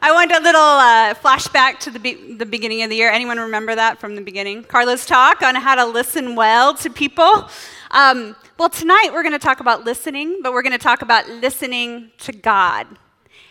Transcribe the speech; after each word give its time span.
I 0.00 0.12
want 0.12 0.30
a 0.30 0.40
little 0.40 0.60
uh, 0.60 1.14
flashback 1.14 1.80
to 1.80 1.90
the, 1.90 1.98
be- 1.98 2.34
the 2.34 2.46
beginning 2.46 2.84
of 2.84 2.90
the 2.90 2.94
year. 2.94 3.10
Anyone 3.10 3.38
remember 3.38 3.74
that 3.74 3.98
from 3.98 4.14
the 4.14 4.20
beginning? 4.20 4.62
Carla's 4.62 5.04
talk 5.04 5.42
on 5.42 5.56
how 5.56 5.74
to 5.74 5.84
listen 5.84 6.36
well 6.36 6.72
to 6.74 6.88
people. 6.88 7.50
Um, 7.90 8.36
well, 8.58 8.68
tonight 8.68 9.10
we're 9.12 9.24
going 9.24 9.32
to 9.32 9.40
talk 9.40 9.58
about 9.58 9.84
listening, 9.84 10.38
but 10.40 10.52
we're 10.52 10.62
going 10.62 10.70
to 10.70 10.78
talk 10.78 11.02
about 11.02 11.28
listening 11.28 12.12
to 12.18 12.32
God. 12.32 12.86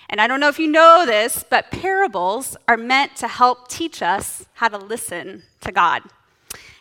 And 0.09 0.21
I 0.21 0.27
don't 0.27 0.39
know 0.39 0.47
if 0.47 0.57
you 0.57 0.67
know 0.67 1.03
this, 1.05 1.43
but 1.49 1.69
parables 1.69 2.55
are 2.69 2.77
meant 2.77 3.17
to 3.17 3.27
help 3.27 3.67
teach 3.67 4.01
us 4.01 4.45
how 4.53 4.69
to 4.69 4.77
listen 4.77 5.43
to 5.61 5.73
God. 5.73 6.01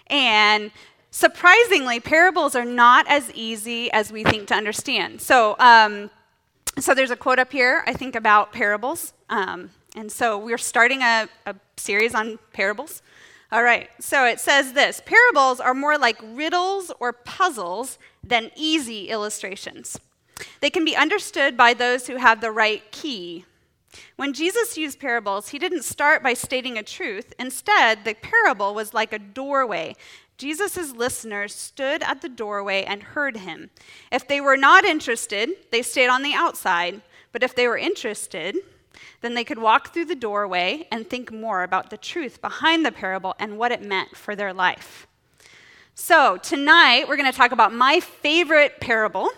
And 0.07 0.71
surprisingly, 1.11 1.99
parables 1.99 2.55
are 2.55 2.65
not 2.65 3.05
as 3.09 3.33
easy 3.33 3.91
as 3.91 4.13
we 4.13 4.23
think 4.23 4.47
to 4.49 4.55
understand. 4.55 5.21
So, 5.21 5.57
um, 5.59 6.11
so 6.79 6.95
there's 6.95 7.11
a 7.11 7.17
quote 7.17 7.39
up 7.39 7.53
here, 7.53 7.83
I 7.87 7.93
think, 7.93 8.15
about 8.15 8.53
parables. 8.53 9.13
Um, 9.31 9.71
and 9.95 10.13
so 10.13 10.39
we're 10.39 10.59
starting 10.59 11.03
a, 11.03 11.29
a 11.47 11.55
series 11.77 12.15
on 12.15 12.39
parables. 12.53 13.03
All 13.53 13.63
right, 13.63 13.89
so 14.01 14.27
it 14.27 14.41
says 14.41 14.73
this 14.73 15.01
parables 15.07 15.61
are 15.61 15.75
more 15.75 15.97
like 15.97 16.19
riddles 16.23 16.93
or 16.99 17.13
puzzles 17.13 17.99
than 18.23 18.51
easy 18.57 19.09
illustrations. 19.09 19.99
They 20.61 20.71
can 20.71 20.85
be 20.85 20.97
understood 20.97 21.57
by 21.57 21.73
those 21.73 22.09
who 22.09 22.17
have 22.17 22.41
the 22.41 22.51
right 22.51 22.83
key. 22.91 23.45
When 24.17 24.33
Jesus 24.33 24.77
used 24.77 25.01
parables, 25.01 25.49
he 25.49 25.59
didn't 25.59 25.85
start 25.85 26.23
by 26.23 26.35
stating 26.35 26.77
a 26.77 26.83
truth. 26.83 27.33
Instead, 27.39 28.05
the 28.05 28.15
parable 28.15 28.75
was 28.75 28.93
like 28.93 29.13
a 29.13 29.19
doorway 29.19 29.95
Jesus' 30.39 30.93
listeners 30.93 31.55
stood 31.55 32.03
at 32.03 32.21
the 32.21 32.29
doorway 32.29 32.85
and 32.85 33.03
heard 33.03 33.39
him. 33.39 33.71
If 34.13 34.29
they 34.29 34.41
were 34.41 34.57
not 34.57 34.85
interested, 34.85 35.51
they 35.71 35.83
stayed 35.83 36.09
on 36.09 36.23
the 36.23 36.35
outside. 36.35 37.01
But 37.33 37.43
if 37.43 37.55
they 37.55 37.67
were 37.69 37.79
interested, 37.79 38.57
then 39.21 39.35
they 39.35 39.45
could 39.45 39.59
walk 39.59 39.93
through 39.93 40.07
the 40.07 40.15
doorway 40.15 40.87
and 40.91 41.09
think 41.09 41.33
more 41.33 41.63
about 41.63 41.91
the 41.91 41.97
truth 41.97 42.41
behind 42.41 42.85
the 42.85 42.93
parable 42.93 43.35
and 43.39 43.59
what 43.59 43.73
it 43.73 43.83
meant 43.83 44.17
for 44.17 44.37
their 44.37 44.53
life. 44.53 45.07
So, 45.95 46.37
tonight 46.37 47.09
we're 47.09 47.17
going 47.17 47.31
to 47.31 47.37
talk 47.37 47.53
about 47.53 47.73
my 47.73 48.01
favorite 48.01 48.81
parable 48.81 49.31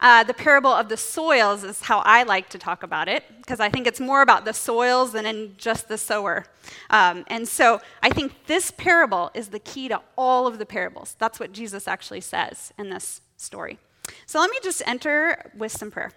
uh, 0.00 0.24
the 0.24 0.34
parable 0.34 0.72
of 0.72 0.88
the 0.88 0.96
soils 0.96 1.64
is 1.64 1.82
how 1.82 2.00
I 2.00 2.22
like 2.24 2.48
to 2.50 2.58
talk 2.58 2.82
about 2.82 3.08
it, 3.08 3.24
because 3.38 3.60
I 3.60 3.68
think 3.68 3.86
it's 3.86 4.00
more 4.00 4.22
about 4.22 4.44
the 4.44 4.52
soils 4.52 5.12
than 5.12 5.26
in 5.26 5.54
just 5.58 5.88
the 5.88 5.98
sower. 5.98 6.46
Um, 6.90 7.24
and 7.28 7.48
so 7.48 7.80
I 8.02 8.10
think 8.10 8.32
this 8.46 8.70
parable 8.70 9.30
is 9.34 9.48
the 9.48 9.58
key 9.58 9.88
to 9.88 10.00
all 10.16 10.46
of 10.46 10.58
the 10.58 10.66
parables. 10.66 11.16
That's 11.18 11.40
what 11.40 11.52
Jesus 11.52 11.88
actually 11.88 12.20
says 12.20 12.72
in 12.78 12.90
this 12.90 13.20
story. 13.36 13.78
So 14.26 14.40
let 14.40 14.50
me 14.50 14.58
just 14.62 14.82
enter 14.86 15.50
with 15.56 15.72
some 15.72 15.90
prayer. 15.90 16.12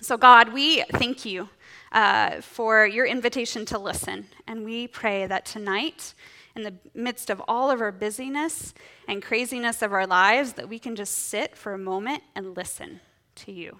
So, 0.00 0.16
God, 0.16 0.52
we 0.52 0.82
thank 0.92 1.24
you 1.24 1.48
uh, 1.90 2.40
for 2.40 2.86
your 2.86 3.04
invitation 3.04 3.64
to 3.66 3.78
listen, 3.78 4.26
and 4.46 4.64
we 4.64 4.86
pray 4.86 5.26
that 5.26 5.44
tonight, 5.44 6.14
in 6.58 6.64
the 6.64 6.74
midst 6.92 7.30
of 7.30 7.40
all 7.46 7.70
of 7.70 7.80
our 7.80 7.92
busyness 7.92 8.74
and 9.06 9.22
craziness 9.22 9.80
of 9.80 9.92
our 9.92 10.06
lives, 10.06 10.54
that 10.54 10.68
we 10.68 10.78
can 10.78 10.96
just 10.96 11.16
sit 11.16 11.56
for 11.56 11.72
a 11.72 11.78
moment 11.78 12.22
and 12.34 12.56
listen 12.56 13.00
to 13.36 13.52
you. 13.52 13.78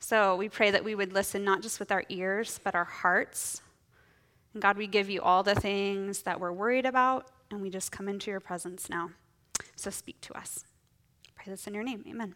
So 0.00 0.36
we 0.36 0.48
pray 0.48 0.70
that 0.70 0.84
we 0.84 0.94
would 0.94 1.12
listen 1.12 1.44
not 1.44 1.62
just 1.62 1.78
with 1.78 1.92
our 1.92 2.04
ears, 2.08 2.58
but 2.64 2.74
our 2.74 2.84
hearts. 2.84 3.62
And 4.52 4.62
God, 4.62 4.76
we 4.76 4.86
give 4.86 5.10
you 5.10 5.20
all 5.20 5.42
the 5.42 5.54
things 5.54 6.22
that 6.22 6.40
we're 6.40 6.52
worried 6.52 6.86
about, 6.86 7.28
and 7.50 7.60
we 7.60 7.70
just 7.70 7.92
come 7.92 8.08
into 8.08 8.30
your 8.30 8.40
presence 8.40 8.88
now. 8.88 9.10
So 9.76 9.90
speak 9.90 10.20
to 10.22 10.36
us. 10.36 10.64
Pray 11.36 11.44
this 11.46 11.66
in 11.66 11.74
your 11.74 11.84
name. 11.84 12.04
Amen. 12.08 12.34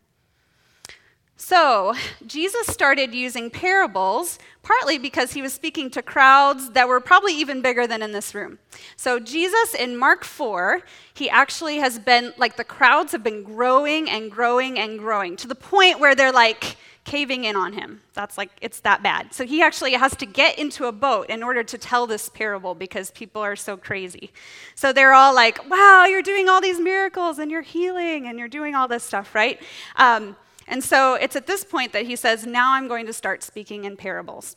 So, 1.40 1.94
Jesus 2.26 2.66
started 2.66 3.14
using 3.14 3.48
parables 3.48 4.40
partly 4.64 4.98
because 4.98 5.32
he 5.32 5.40
was 5.40 5.52
speaking 5.52 5.88
to 5.90 6.02
crowds 6.02 6.70
that 6.70 6.88
were 6.88 6.98
probably 6.98 7.32
even 7.34 7.62
bigger 7.62 7.86
than 7.86 8.02
in 8.02 8.10
this 8.10 8.34
room. 8.34 8.58
So, 8.96 9.20
Jesus 9.20 9.72
in 9.72 9.96
Mark 9.96 10.24
4, 10.24 10.82
he 11.14 11.30
actually 11.30 11.76
has 11.76 12.00
been 12.00 12.34
like 12.38 12.56
the 12.56 12.64
crowds 12.64 13.12
have 13.12 13.22
been 13.22 13.44
growing 13.44 14.10
and 14.10 14.32
growing 14.32 14.80
and 14.80 14.98
growing 14.98 15.36
to 15.36 15.46
the 15.46 15.54
point 15.54 16.00
where 16.00 16.16
they're 16.16 16.32
like 16.32 16.76
caving 17.04 17.44
in 17.44 17.54
on 17.54 17.72
him. 17.72 18.02
That's 18.14 18.36
like, 18.36 18.50
it's 18.60 18.80
that 18.80 19.04
bad. 19.04 19.32
So, 19.32 19.46
he 19.46 19.62
actually 19.62 19.92
has 19.92 20.16
to 20.16 20.26
get 20.26 20.58
into 20.58 20.86
a 20.86 20.92
boat 20.92 21.30
in 21.30 21.44
order 21.44 21.62
to 21.62 21.78
tell 21.78 22.08
this 22.08 22.28
parable 22.28 22.74
because 22.74 23.12
people 23.12 23.40
are 23.42 23.56
so 23.56 23.76
crazy. 23.76 24.32
So, 24.74 24.92
they're 24.92 25.14
all 25.14 25.36
like, 25.36 25.70
wow, 25.70 26.04
you're 26.04 26.20
doing 26.20 26.48
all 26.48 26.60
these 26.60 26.80
miracles 26.80 27.38
and 27.38 27.48
you're 27.48 27.62
healing 27.62 28.26
and 28.26 28.40
you're 28.40 28.48
doing 28.48 28.74
all 28.74 28.88
this 28.88 29.04
stuff, 29.04 29.36
right? 29.36 29.62
Um, 29.94 30.34
and 30.68 30.84
so 30.84 31.14
it's 31.14 31.34
at 31.34 31.46
this 31.46 31.64
point 31.64 31.92
that 31.92 32.06
he 32.06 32.14
says, 32.14 32.46
Now 32.46 32.74
I'm 32.74 32.88
going 32.88 33.06
to 33.06 33.12
start 33.12 33.42
speaking 33.42 33.84
in 33.84 33.96
parables. 33.96 34.54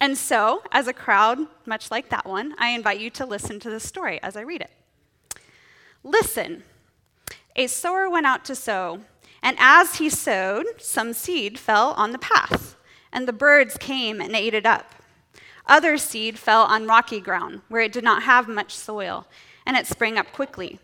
And 0.00 0.16
so, 0.16 0.62
as 0.72 0.88
a 0.88 0.94
crowd, 0.94 1.40
much 1.66 1.90
like 1.90 2.08
that 2.08 2.26
one, 2.26 2.54
I 2.58 2.70
invite 2.70 3.00
you 3.00 3.10
to 3.10 3.26
listen 3.26 3.60
to 3.60 3.70
the 3.70 3.80
story 3.80 4.18
as 4.22 4.34
I 4.34 4.40
read 4.40 4.62
it. 4.62 4.70
Listen. 6.02 6.64
A 7.56 7.66
sower 7.66 8.08
went 8.08 8.26
out 8.26 8.44
to 8.46 8.54
sow, 8.54 9.00
and 9.42 9.56
as 9.60 9.96
he 9.96 10.08
sowed, 10.08 10.66
some 10.78 11.12
seed 11.12 11.58
fell 11.58 11.92
on 11.92 12.12
the 12.12 12.18
path, 12.18 12.76
and 13.12 13.28
the 13.28 13.32
birds 13.32 13.76
came 13.76 14.20
and 14.20 14.34
ate 14.34 14.54
it 14.54 14.64
up. 14.64 14.94
Other 15.66 15.98
seed 15.98 16.38
fell 16.38 16.62
on 16.62 16.86
rocky 16.86 17.20
ground, 17.20 17.62
where 17.68 17.82
it 17.82 17.92
did 17.92 18.04
not 18.04 18.22
have 18.22 18.48
much 18.48 18.74
soil, 18.74 19.26
and 19.66 19.76
it 19.76 19.86
sprang 19.86 20.16
up 20.16 20.32
quickly 20.32 20.78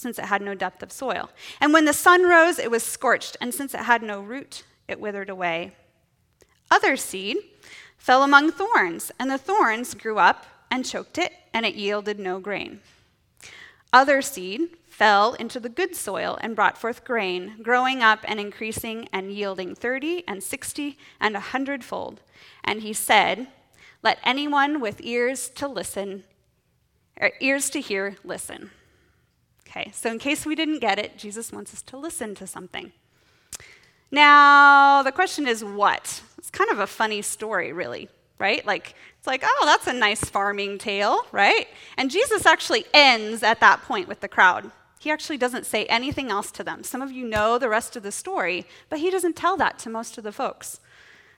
since 0.00 0.18
it 0.18 0.24
had 0.24 0.42
no 0.42 0.54
depth 0.54 0.82
of 0.82 0.90
soil. 0.90 1.30
And 1.60 1.72
when 1.72 1.84
the 1.84 1.92
sun 1.92 2.22
rose, 2.22 2.58
it 2.58 2.70
was 2.70 2.82
scorched, 2.82 3.36
and 3.40 3.52
since 3.52 3.74
it 3.74 3.80
had 3.80 4.02
no 4.02 4.20
root, 4.20 4.64
it 4.88 4.98
withered 4.98 5.28
away. 5.30 5.72
Other 6.70 6.96
seed 6.96 7.36
fell 7.98 8.22
among 8.22 8.52
thorns, 8.52 9.12
and 9.18 9.30
the 9.30 9.38
thorns 9.38 9.94
grew 9.94 10.18
up 10.18 10.46
and 10.70 10.86
choked 10.86 11.18
it, 11.18 11.32
and 11.52 11.66
it 11.66 11.74
yielded 11.74 12.18
no 12.18 12.38
grain. 12.38 12.80
Other 13.92 14.22
seed 14.22 14.76
fell 14.86 15.34
into 15.34 15.58
the 15.58 15.68
good 15.68 15.96
soil 15.96 16.38
and 16.40 16.54
brought 16.54 16.78
forth 16.78 17.04
grain, 17.04 17.56
growing 17.62 18.02
up 18.02 18.20
and 18.24 18.38
increasing 18.38 19.08
and 19.12 19.32
yielding 19.32 19.74
thirty 19.74 20.22
and 20.28 20.42
sixty 20.42 20.96
and 21.20 21.36
a 21.36 21.40
hundredfold. 21.40 22.20
And 22.62 22.82
he 22.82 22.92
said, 22.92 23.48
Let 24.02 24.18
anyone 24.22 24.80
with 24.80 25.00
ears 25.02 25.50
to 25.56 25.66
listen, 25.66 26.24
or 27.20 27.32
ears 27.40 27.68
to 27.70 27.80
hear, 27.80 28.16
listen. 28.24 28.70
Okay, 29.70 29.92
so 29.92 30.10
in 30.10 30.18
case 30.18 30.44
we 30.44 30.56
didn't 30.56 30.80
get 30.80 30.98
it, 30.98 31.16
Jesus 31.16 31.52
wants 31.52 31.72
us 31.72 31.82
to 31.82 31.96
listen 31.96 32.34
to 32.34 32.46
something. 32.46 32.90
Now, 34.10 35.04
the 35.04 35.12
question 35.12 35.46
is 35.46 35.62
what? 35.62 36.22
It's 36.38 36.50
kind 36.50 36.70
of 36.70 36.80
a 36.80 36.88
funny 36.88 37.22
story, 37.22 37.72
really, 37.72 38.08
right? 38.40 38.66
Like, 38.66 38.96
it's 39.18 39.28
like, 39.28 39.42
oh, 39.44 39.62
that's 39.66 39.86
a 39.86 39.92
nice 39.92 40.24
farming 40.24 40.78
tale, 40.78 41.20
right? 41.30 41.68
And 41.96 42.10
Jesus 42.10 42.46
actually 42.46 42.84
ends 42.92 43.44
at 43.44 43.60
that 43.60 43.82
point 43.82 44.08
with 44.08 44.20
the 44.20 44.28
crowd. 44.28 44.72
He 44.98 45.10
actually 45.10 45.38
doesn't 45.38 45.66
say 45.66 45.84
anything 45.86 46.30
else 46.30 46.50
to 46.52 46.64
them. 46.64 46.82
Some 46.82 47.00
of 47.00 47.12
you 47.12 47.24
know 47.24 47.56
the 47.56 47.68
rest 47.68 47.94
of 47.94 48.02
the 48.02 48.10
story, 48.10 48.66
but 48.88 48.98
he 48.98 49.08
doesn't 49.08 49.36
tell 49.36 49.56
that 49.58 49.78
to 49.80 49.90
most 49.90 50.18
of 50.18 50.24
the 50.24 50.32
folks. 50.32 50.80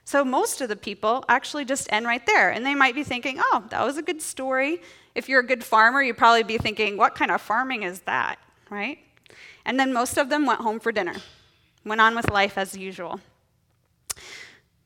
So 0.05 0.25
most 0.25 0.61
of 0.61 0.69
the 0.69 0.77
people 0.77 1.25
actually 1.29 1.65
just 1.65 1.93
end 1.93 2.07
right 2.07 2.25
there. 2.27 2.51
And 2.51 2.67
they 2.67 2.75
might 2.75 2.95
be 2.95 3.05
thinking, 3.05 3.39
oh, 3.39 3.65
that 3.71 3.85
was 3.85 3.97
a 3.97 4.03
good 4.03 4.21
story. 4.21 4.83
If 5.15 5.29
you're 5.29 5.41
a 5.41 5.47
good 5.47 5.63
farmer, 5.63 6.03
you'd 6.03 6.19
probably 6.19 6.43
be 6.43 6.59
thinking, 6.59 6.97
what 6.97 7.15
kind 7.15 7.31
of 7.31 7.41
farming 7.41 7.83
is 7.83 8.01
that, 8.01 8.39
right? 8.71 8.99
And 9.65 9.79
then 9.79 9.93
most 9.93 10.19
of 10.19 10.29
them 10.29 10.47
went 10.47 10.61
home 10.61 10.81
for 10.81 10.91
dinner, 10.93 11.17
went 11.85 12.01
on 12.01 12.17
with 12.17 12.31
life 12.31 12.59
as 12.59 12.77
usual. 12.77 13.21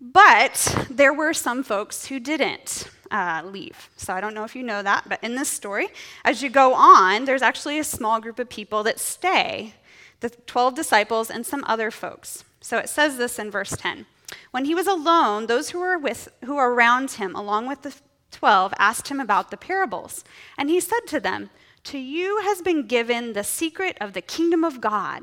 But 0.00 0.86
there 0.90 1.14
were 1.14 1.32
some 1.32 1.62
folks 1.62 2.06
who 2.06 2.20
didn't 2.20 2.88
uh, 3.10 3.42
leave. 3.44 3.88
So 3.96 4.12
I 4.12 4.20
don't 4.20 4.34
know 4.34 4.44
if 4.44 4.54
you 4.54 4.62
know 4.62 4.82
that, 4.82 5.08
but 5.08 5.22
in 5.22 5.36
this 5.36 5.48
story, 5.48 5.88
as 6.24 6.42
you 6.42 6.50
go 6.50 6.74
on, 6.74 7.24
there's 7.24 7.42
actually 7.42 7.78
a 7.78 7.84
small 7.84 8.20
group 8.20 8.38
of 8.38 8.48
people 8.48 8.82
that 8.82 9.00
stay 9.00 9.74
the 10.20 10.30
12 10.30 10.74
disciples 10.74 11.30
and 11.30 11.46
some 11.46 11.64
other 11.66 11.90
folks. 11.90 12.44
So 12.60 12.78
it 12.78 12.88
says 12.88 13.16
this 13.16 13.38
in 13.38 13.50
verse 13.50 13.74
10. 13.76 14.06
When 14.50 14.64
he 14.64 14.74
was 14.74 14.86
alone, 14.86 15.46
those 15.46 15.70
who 15.70 15.80
were 15.80 15.98
with 15.98 16.28
who 16.44 16.56
were 16.56 16.74
around 16.74 17.12
him 17.12 17.34
along 17.34 17.66
with 17.66 17.82
the 17.82 17.94
12 18.30 18.74
asked 18.78 19.08
him 19.08 19.20
about 19.20 19.50
the 19.50 19.56
parables. 19.56 20.24
And 20.58 20.68
he 20.68 20.80
said 20.80 21.06
to 21.08 21.20
them, 21.20 21.50
To 21.84 21.98
you 21.98 22.40
has 22.42 22.62
been 22.62 22.86
given 22.86 23.32
the 23.32 23.44
secret 23.44 23.96
of 24.00 24.12
the 24.12 24.20
kingdom 24.20 24.64
of 24.64 24.80
God. 24.80 25.22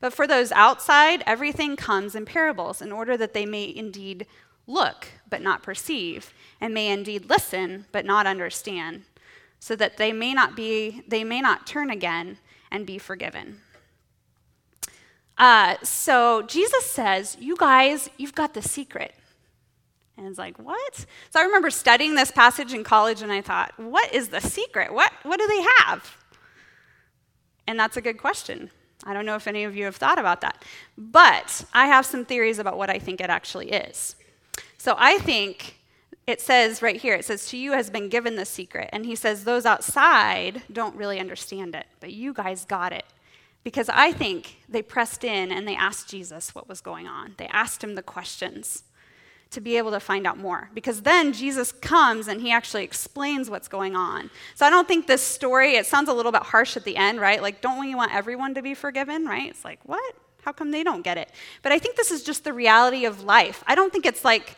But 0.00 0.12
for 0.12 0.26
those 0.26 0.52
outside, 0.52 1.22
everything 1.26 1.76
comes 1.76 2.14
in 2.14 2.26
parables, 2.26 2.82
in 2.82 2.92
order 2.92 3.16
that 3.16 3.32
they 3.32 3.46
may 3.46 3.72
indeed 3.74 4.26
look, 4.66 5.06
but 5.28 5.42
not 5.42 5.62
perceive, 5.62 6.34
and 6.60 6.74
may 6.74 6.88
indeed 6.88 7.28
listen, 7.28 7.86
but 7.90 8.04
not 8.04 8.26
understand, 8.26 9.04
so 9.58 9.74
that 9.76 9.96
they 9.96 10.12
may 10.12 10.34
not 10.34 10.54
be, 10.54 11.02
they 11.08 11.24
may 11.24 11.40
not 11.40 11.66
turn 11.66 11.90
again 11.90 12.38
and 12.70 12.86
be 12.86 12.98
forgiven. 12.98 13.60
Uh, 15.36 15.76
so 15.82 16.42
Jesus 16.42 16.84
says, 16.86 17.36
You 17.40 17.56
guys, 17.56 18.08
you've 18.16 18.34
got 18.34 18.54
the 18.54 18.62
secret. 18.62 19.14
And 20.16 20.26
it's 20.26 20.38
like, 20.38 20.58
what? 20.58 21.06
So 21.30 21.40
I 21.40 21.42
remember 21.42 21.70
studying 21.70 22.14
this 22.14 22.30
passage 22.30 22.72
in 22.72 22.84
college 22.84 23.20
and 23.20 23.32
I 23.32 23.40
thought, 23.40 23.72
what 23.76 24.14
is 24.14 24.28
the 24.28 24.40
secret? 24.40 24.94
What, 24.94 25.12
what 25.24 25.40
do 25.40 25.46
they 25.48 25.62
have? 25.78 26.16
And 27.66 27.78
that's 27.78 27.96
a 27.96 28.00
good 28.00 28.18
question. 28.18 28.70
I 29.04 29.12
don't 29.12 29.26
know 29.26 29.34
if 29.34 29.46
any 29.46 29.64
of 29.64 29.76
you 29.76 29.84
have 29.86 29.96
thought 29.96 30.18
about 30.18 30.40
that. 30.42 30.64
But 30.96 31.64
I 31.72 31.86
have 31.86 32.06
some 32.06 32.24
theories 32.24 32.58
about 32.58 32.78
what 32.78 32.90
I 32.90 32.98
think 32.98 33.20
it 33.20 33.28
actually 33.28 33.70
is. 33.70 34.14
So 34.78 34.94
I 34.98 35.18
think 35.18 35.80
it 36.26 36.40
says 36.40 36.80
right 36.80 36.96
here, 36.96 37.14
it 37.14 37.24
says, 37.24 37.48
To 37.48 37.56
you 37.56 37.72
has 37.72 37.90
been 37.90 38.08
given 38.08 38.36
the 38.36 38.44
secret. 38.44 38.88
And 38.92 39.04
he 39.04 39.16
says, 39.16 39.44
Those 39.44 39.66
outside 39.66 40.62
don't 40.72 40.94
really 40.94 41.18
understand 41.18 41.74
it, 41.74 41.86
but 42.00 42.12
you 42.12 42.32
guys 42.32 42.64
got 42.64 42.92
it. 42.92 43.04
Because 43.64 43.88
I 43.88 44.12
think 44.12 44.58
they 44.68 44.82
pressed 44.82 45.24
in 45.24 45.50
and 45.50 45.66
they 45.66 45.74
asked 45.74 46.08
Jesus 46.08 46.54
what 46.54 46.68
was 46.68 46.80
going 46.80 47.06
on. 47.06 47.34
They 47.38 47.46
asked 47.46 47.82
him 47.82 47.94
the 47.94 48.02
questions 48.02 48.84
to 49.50 49.60
be 49.60 49.76
able 49.78 49.90
to 49.92 50.00
find 50.00 50.26
out 50.26 50.36
more. 50.36 50.70
Because 50.74 51.02
then 51.02 51.32
Jesus 51.32 51.72
comes 51.72 52.28
and 52.28 52.40
he 52.40 52.52
actually 52.52 52.84
explains 52.84 53.48
what's 53.48 53.68
going 53.68 53.96
on. 53.96 54.30
So 54.54 54.66
I 54.66 54.70
don't 54.70 54.86
think 54.86 55.06
this 55.06 55.22
story, 55.22 55.76
it 55.76 55.86
sounds 55.86 56.08
a 56.08 56.12
little 56.12 56.32
bit 56.32 56.42
harsh 56.42 56.76
at 56.76 56.84
the 56.84 56.96
end, 56.96 57.20
right? 57.20 57.40
Like, 57.40 57.60
don't 57.60 57.80
we 57.80 57.94
want 57.94 58.14
everyone 58.14 58.54
to 58.54 58.62
be 58.62 58.74
forgiven, 58.74 59.24
right? 59.24 59.48
It's 59.48 59.64
like, 59.64 59.80
what? 59.84 60.14
How 60.42 60.52
come 60.52 60.70
they 60.70 60.84
don't 60.84 61.02
get 61.02 61.16
it? 61.16 61.30
But 61.62 61.72
I 61.72 61.78
think 61.78 61.96
this 61.96 62.10
is 62.10 62.22
just 62.22 62.44
the 62.44 62.52
reality 62.52 63.06
of 63.06 63.24
life. 63.24 63.64
I 63.66 63.74
don't 63.74 63.90
think 63.90 64.04
it's 64.04 64.24
like, 64.24 64.56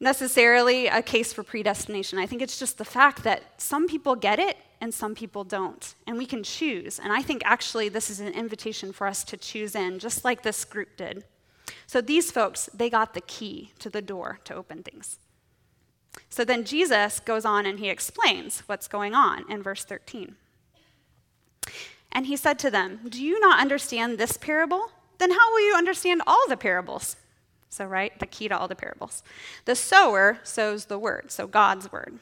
necessarily 0.00 0.86
a 0.86 1.02
case 1.02 1.32
for 1.32 1.42
predestination. 1.42 2.18
I 2.18 2.26
think 2.26 2.40
it's 2.42 2.58
just 2.58 2.78
the 2.78 2.84
fact 2.84 3.22
that 3.24 3.42
some 3.58 3.86
people 3.86 4.16
get 4.16 4.38
it 4.38 4.56
and 4.80 4.92
some 4.94 5.14
people 5.14 5.44
don't. 5.44 5.94
And 6.06 6.16
we 6.16 6.26
can 6.26 6.42
choose. 6.42 6.98
And 6.98 7.12
I 7.12 7.22
think 7.22 7.42
actually 7.44 7.88
this 7.88 8.10
is 8.10 8.20
an 8.20 8.32
invitation 8.32 8.92
for 8.92 9.06
us 9.06 9.24
to 9.24 9.36
choose 9.36 9.74
in, 9.74 9.98
just 9.98 10.24
like 10.24 10.42
this 10.42 10.64
group 10.64 10.96
did. 10.96 11.24
So 11.86 12.00
these 12.00 12.30
folks, 12.30 12.68
they 12.72 12.88
got 12.88 13.14
the 13.14 13.20
key 13.20 13.72
to 13.80 13.90
the 13.90 14.02
door 14.02 14.38
to 14.44 14.54
open 14.54 14.82
things. 14.82 15.18
So 16.28 16.44
then 16.44 16.64
Jesus 16.64 17.20
goes 17.20 17.44
on 17.44 17.66
and 17.66 17.78
he 17.78 17.88
explains 17.88 18.60
what's 18.66 18.88
going 18.88 19.14
on 19.14 19.44
in 19.50 19.62
verse 19.62 19.84
13. 19.84 20.36
And 22.12 22.26
he 22.26 22.36
said 22.36 22.58
to 22.60 22.70
them, 22.70 23.00
Do 23.08 23.22
you 23.22 23.38
not 23.40 23.60
understand 23.60 24.18
this 24.18 24.36
parable? 24.36 24.90
Then 25.18 25.30
how 25.32 25.52
will 25.52 25.66
you 25.66 25.74
understand 25.74 26.22
all 26.26 26.48
the 26.48 26.56
parables? 26.56 27.16
So, 27.68 27.84
right, 27.84 28.18
the 28.18 28.26
key 28.26 28.48
to 28.48 28.58
all 28.58 28.66
the 28.66 28.74
parables. 28.74 29.22
The 29.64 29.76
sower 29.76 30.40
sows 30.42 30.86
the 30.86 30.98
word, 30.98 31.30
so 31.30 31.46
God's 31.46 31.92
word. 31.92 32.18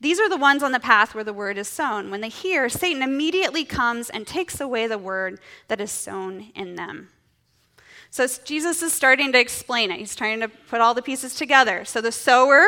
These 0.00 0.20
are 0.20 0.28
the 0.28 0.36
ones 0.36 0.62
on 0.62 0.72
the 0.72 0.80
path 0.80 1.14
where 1.14 1.24
the 1.24 1.32
word 1.32 1.56
is 1.58 1.68
sown. 1.68 2.10
When 2.10 2.20
they 2.20 2.28
hear, 2.28 2.68
Satan 2.68 3.02
immediately 3.02 3.64
comes 3.64 4.10
and 4.10 4.26
takes 4.26 4.60
away 4.60 4.86
the 4.86 4.98
word 4.98 5.40
that 5.68 5.80
is 5.80 5.90
sown 5.90 6.52
in 6.54 6.76
them. 6.76 7.08
So 8.10 8.26
Jesus 8.44 8.82
is 8.82 8.92
starting 8.92 9.32
to 9.32 9.40
explain 9.40 9.90
it. 9.90 9.98
He's 9.98 10.16
trying 10.16 10.40
to 10.40 10.48
put 10.48 10.80
all 10.80 10.94
the 10.94 11.02
pieces 11.02 11.34
together. 11.34 11.84
So 11.84 12.00
the 12.00 12.12
sower 12.12 12.66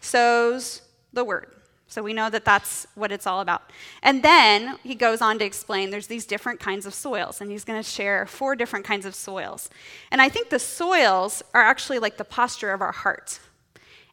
sows 0.00 0.82
the 1.12 1.24
word. 1.24 1.46
So 1.86 2.02
we 2.02 2.14
know 2.14 2.30
that 2.30 2.46
that's 2.46 2.86
what 2.94 3.12
it's 3.12 3.26
all 3.26 3.40
about. 3.40 3.70
And 4.02 4.22
then 4.22 4.78
he 4.82 4.94
goes 4.94 5.20
on 5.20 5.38
to 5.38 5.44
explain 5.44 5.90
there's 5.90 6.06
these 6.06 6.24
different 6.24 6.58
kinds 6.58 6.86
of 6.86 6.94
soils, 6.94 7.42
and 7.42 7.50
he's 7.50 7.64
going 7.64 7.78
to 7.78 7.88
share 7.88 8.24
four 8.24 8.56
different 8.56 8.86
kinds 8.86 9.04
of 9.04 9.14
soils. 9.14 9.68
And 10.10 10.22
I 10.22 10.30
think 10.30 10.48
the 10.48 10.58
soils 10.58 11.42
are 11.52 11.60
actually 11.60 11.98
like 11.98 12.16
the 12.16 12.24
posture 12.24 12.72
of 12.72 12.80
our 12.80 12.92
heart. 12.92 13.40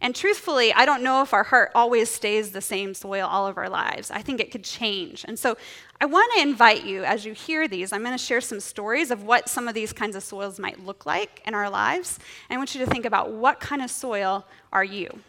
And 0.01 0.16
truthfully, 0.16 0.72
I 0.74 0.86
don't 0.86 1.04
know 1.04 1.22
if 1.22 1.34
our 1.34 1.44
heart 1.44 1.72
always 1.75 2.10
stays 2.10 2.51
the 2.51 2.62
same 2.62 2.94
soil 2.94 3.28
all 3.28 3.48
of 3.48 3.57
our 3.57 3.69
lives. 3.69 4.10
I 4.10 4.22
think 4.22 4.40
it 4.40 4.50
could 4.50 4.63
change. 4.63 5.25
And 5.28 5.38
so 5.38 5.57
I 6.00 6.06
want 6.06 6.31
to 6.36 6.42
invite 6.42 6.86
you, 6.86 7.04
as 7.04 7.25
you 7.25 7.34
hear 7.34 7.68
these, 7.68 7.92
I'm 7.92 8.01
going 8.01 8.18
to 8.18 8.24
share 8.24 8.40
some 8.40 8.62
stories 8.62 9.12
of 9.12 9.24
what 9.24 9.50
some 9.50 9.68
of 9.68 9.74
these 9.74 9.92
kinds 9.92 10.16
of 10.16 10.24
soils 10.24 10.57
might 10.57 10.86
look 10.86 11.06
like 11.06 11.42
in 11.46 11.54
our 11.54 11.69
lives. 11.69 12.18
And 12.50 12.56
I 12.56 12.57
want 12.57 12.74
you 12.74 12.86
to 12.86 12.90
think 12.90 13.04
about 13.04 13.31
what 13.31 13.60
kind 13.60 13.81
of 13.81 13.92
soil 13.92 14.46
are 14.72 14.86
you? 14.86 15.19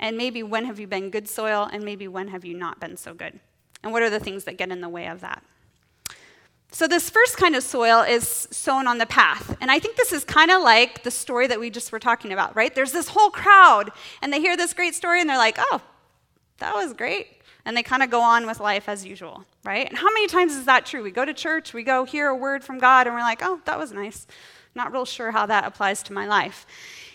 And 0.00 0.16
maybe 0.16 0.42
when 0.42 0.64
have 0.64 0.80
you 0.80 0.86
been 0.86 1.10
good 1.10 1.28
soil, 1.28 1.68
and 1.70 1.84
maybe 1.84 2.08
when 2.08 2.28
have 2.28 2.44
you 2.44 2.54
not 2.54 2.80
been 2.80 2.96
so 2.96 3.12
good? 3.12 3.38
And 3.82 3.92
what 3.92 4.02
are 4.02 4.10
the 4.10 4.20
things 4.20 4.44
that 4.44 4.56
get 4.56 4.70
in 4.70 4.80
the 4.80 4.88
way 4.88 5.06
of 5.06 5.20
that? 5.20 5.42
So, 6.74 6.88
this 6.88 7.08
first 7.08 7.36
kind 7.36 7.54
of 7.54 7.62
soil 7.62 8.00
is 8.00 8.48
sown 8.50 8.88
on 8.88 8.98
the 8.98 9.06
path. 9.06 9.56
And 9.60 9.70
I 9.70 9.78
think 9.78 9.94
this 9.94 10.12
is 10.12 10.24
kind 10.24 10.50
of 10.50 10.60
like 10.60 11.04
the 11.04 11.10
story 11.12 11.46
that 11.46 11.60
we 11.60 11.70
just 11.70 11.92
were 11.92 12.00
talking 12.00 12.32
about, 12.32 12.56
right? 12.56 12.74
There's 12.74 12.90
this 12.90 13.06
whole 13.06 13.30
crowd, 13.30 13.92
and 14.20 14.32
they 14.32 14.40
hear 14.40 14.56
this 14.56 14.74
great 14.74 14.96
story, 14.96 15.20
and 15.20 15.30
they're 15.30 15.38
like, 15.38 15.54
oh, 15.56 15.80
that 16.58 16.74
was 16.74 16.92
great. 16.92 17.28
And 17.64 17.76
they 17.76 17.84
kind 17.84 18.02
of 18.02 18.10
go 18.10 18.20
on 18.20 18.44
with 18.44 18.58
life 18.58 18.88
as 18.88 19.06
usual, 19.06 19.44
right? 19.62 19.88
And 19.88 19.96
how 19.96 20.08
many 20.12 20.26
times 20.26 20.56
is 20.56 20.64
that 20.64 20.84
true? 20.84 21.04
We 21.04 21.12
go 21.12 21.24
to 21.24 21.32
church, 21.32 21.72
we 21.72 21.84
go 21.84 22.02
hear 22.02 22.26
a 22.26 22.34
word 22.34 22.64
from 22.64 22.80
God, 22.80 23.06
and 23.06 23.14
we're 23.14 23.22
like, 23.22 23.40
oh, 23.40 23.60
that 23.66 23.78
was 23.78 23.92
nice. 23.92 24.26
Not 24.74 24.90
real 24.90 25.04
sure 25.04 25.30
how 25.30 25.46
that 25.46 25.64
applies 25.64 26.02
to 26.02 26.12
my 26.12 26.26
life. 26.26 26.66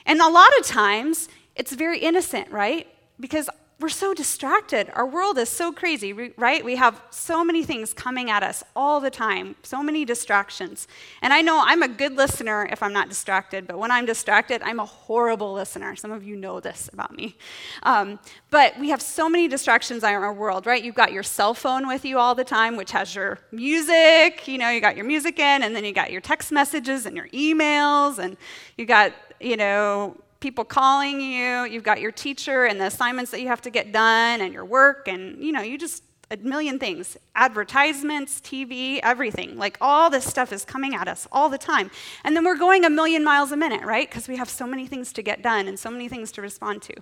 And 0.06 0.22
a 0.22 0.30
lot 0.30 0.58
of 0.58 0.68
times, 0.68 1.28
it's 1.58 1.74
very 1.74 2.00
innocent, 2.00 2.50
right? 2.50 2.88
Because 3.20 3.50
we're 3.80 3.88
so 3.88 4.14
distracted. 4.14 4.90
Our 4.94 5.06
world 5.06 5.38
is 5.38 5.48
so 5.48 5.72
crazy, 5.72 6.12
right? 6.12 6.64
We 6.64 6.76
have 6.76 7.02
so 7.12 7.46
many 7.46 7.64
things 7.64 7.94
coming 7.94 8.30
at 8.30 8.44
us 8.44 8.62
all 8.76 9.00
the 9.00 9.10
time, 9.10 9.56
so 9.64 9.81
many 9.81 10.04
distractions. 10.04 10.88
And 11.22 11.31
I 11.31 11.42
know 11.42 11.62
I'm 11.66 11.81
a 11.81 11.88
good 11.88 12.18
listener 12.18 12.68
if 12.70 12.84
I'm 12.84 12.92
not 12.92 13.08
distracted, 13.08 13.68
but 13.68 13.78
when 13.80 13.90
I'm 13.90 14.06
distracted, 14.06 14.62
I'm 14.64 14.80
a 14.80 14.86
horrible 14.86 15.54
listener. 15.54 15.96
Some 15.96 16.12
of 16.12 16.24
you 16.24 16.36
know 16.36 16.60
this 16.60 16.90
about 16.92 17.16
me. 17.16 17.38
Um, 17.84 18.20
but 18.52 18.78
we 18.78 18.90
have 18.90 19.02
so 19.02 19.30
many 19.30 19.48
distractions 19.48 20.04
in 20.04 20.10
our 20.10 20.34
world, 20.34 20.66
right? 20.66 20.84
You've 20.84 20.96
got 20.96 21.14
your 21.14 21.24
cell 21.24 21.54
phone 21.54 21.88
with 21.88 22.04
you 22.04 22.20
all 22.20 22.36
the 22.36 22.44
time, 22.44 22.76
which 22.76 22.92
has 22.92 23.16
your 23.16 23.40
music, 23.52 24.46
you 24.46 24.58
know, 24.58 24.70
you 24.70 24.81
got 24.81 24.98
your 24.98 25.06
music 25.06 25.40
in, 25.40 25.64
and 25.64 25.74
then 25.74 25.86
you 25.86 25.94
got 25.94 26.12
your 26.12 26.22
text 26.22 26.52
messages 26.52 27.06
and 27.06 27.16
your 27.16 27.30
emails, 27.30 28.20
and 28.20 28.36
you 28.78 28.86
got, 28.86 29.14
you 29.40 29.56
know, 29.56 30.18
people 30.40 30.64
calling 30.64 31.20
you, 31.20 31.66
you've 31.66 31.84
got 31.84 32.00
your 32.00 32.12
teacher 32.12 32.66
and 32.66 32.80
the 32.80 32.86
assignments 32.86 33.32
that 33.32 33.42
you 33.42 33.48
have 33.48 33.62
to 33.62 33.70
get 33.70 33.92
done 33.92 34.42
and 34.42 34.54
your 34.54 34.66
work 34.66 35.08
and 35.08 35.44
you 35.44 35.52
know, 35.52 35.62
you 35.62 35.78
just 35.78 36.04
a 36.32 36.38
million 36.38 36.78
things 36.78 37.18
advertisements, 37.36 38.40
TV, 38.42 39.00
everything. 39.02 39.58
Like 39.58 39.78
all 39.82 40.10
this 40.10 40.26
stuff 40.26 40.52
is 40.52 40.66
coming 40.66 40.94
at 40.94 41.08
us 41.08 41.28
all 41.32 41.50
the 41.50 41.58
time. 41.58 41.90
And 42.24 42.36
then 42.36 42.44
we're 42.44 42.58
going 42.58 42.86
a 42.86 42.90
million 42.90 43.24
miles 43.24 43.52
a 43.52 43.58
minute, 43.58 43.84
right? 43.84 44.10
Because 44.10 44.28
we 44.28 44.38
have 44.38 44.50
so 44.50 44.68
many 44.68 44.86
things 44.88 45.14
to 45.14 45.22
get 45.22 45.42
done 45.42 45.68
and 45.68 45.80
so 45.80 45.90
many 45.90 46.08
things 46.08 46.32
to 46.34 46.42
respond 46.42 46.82
to. 46.84 46.94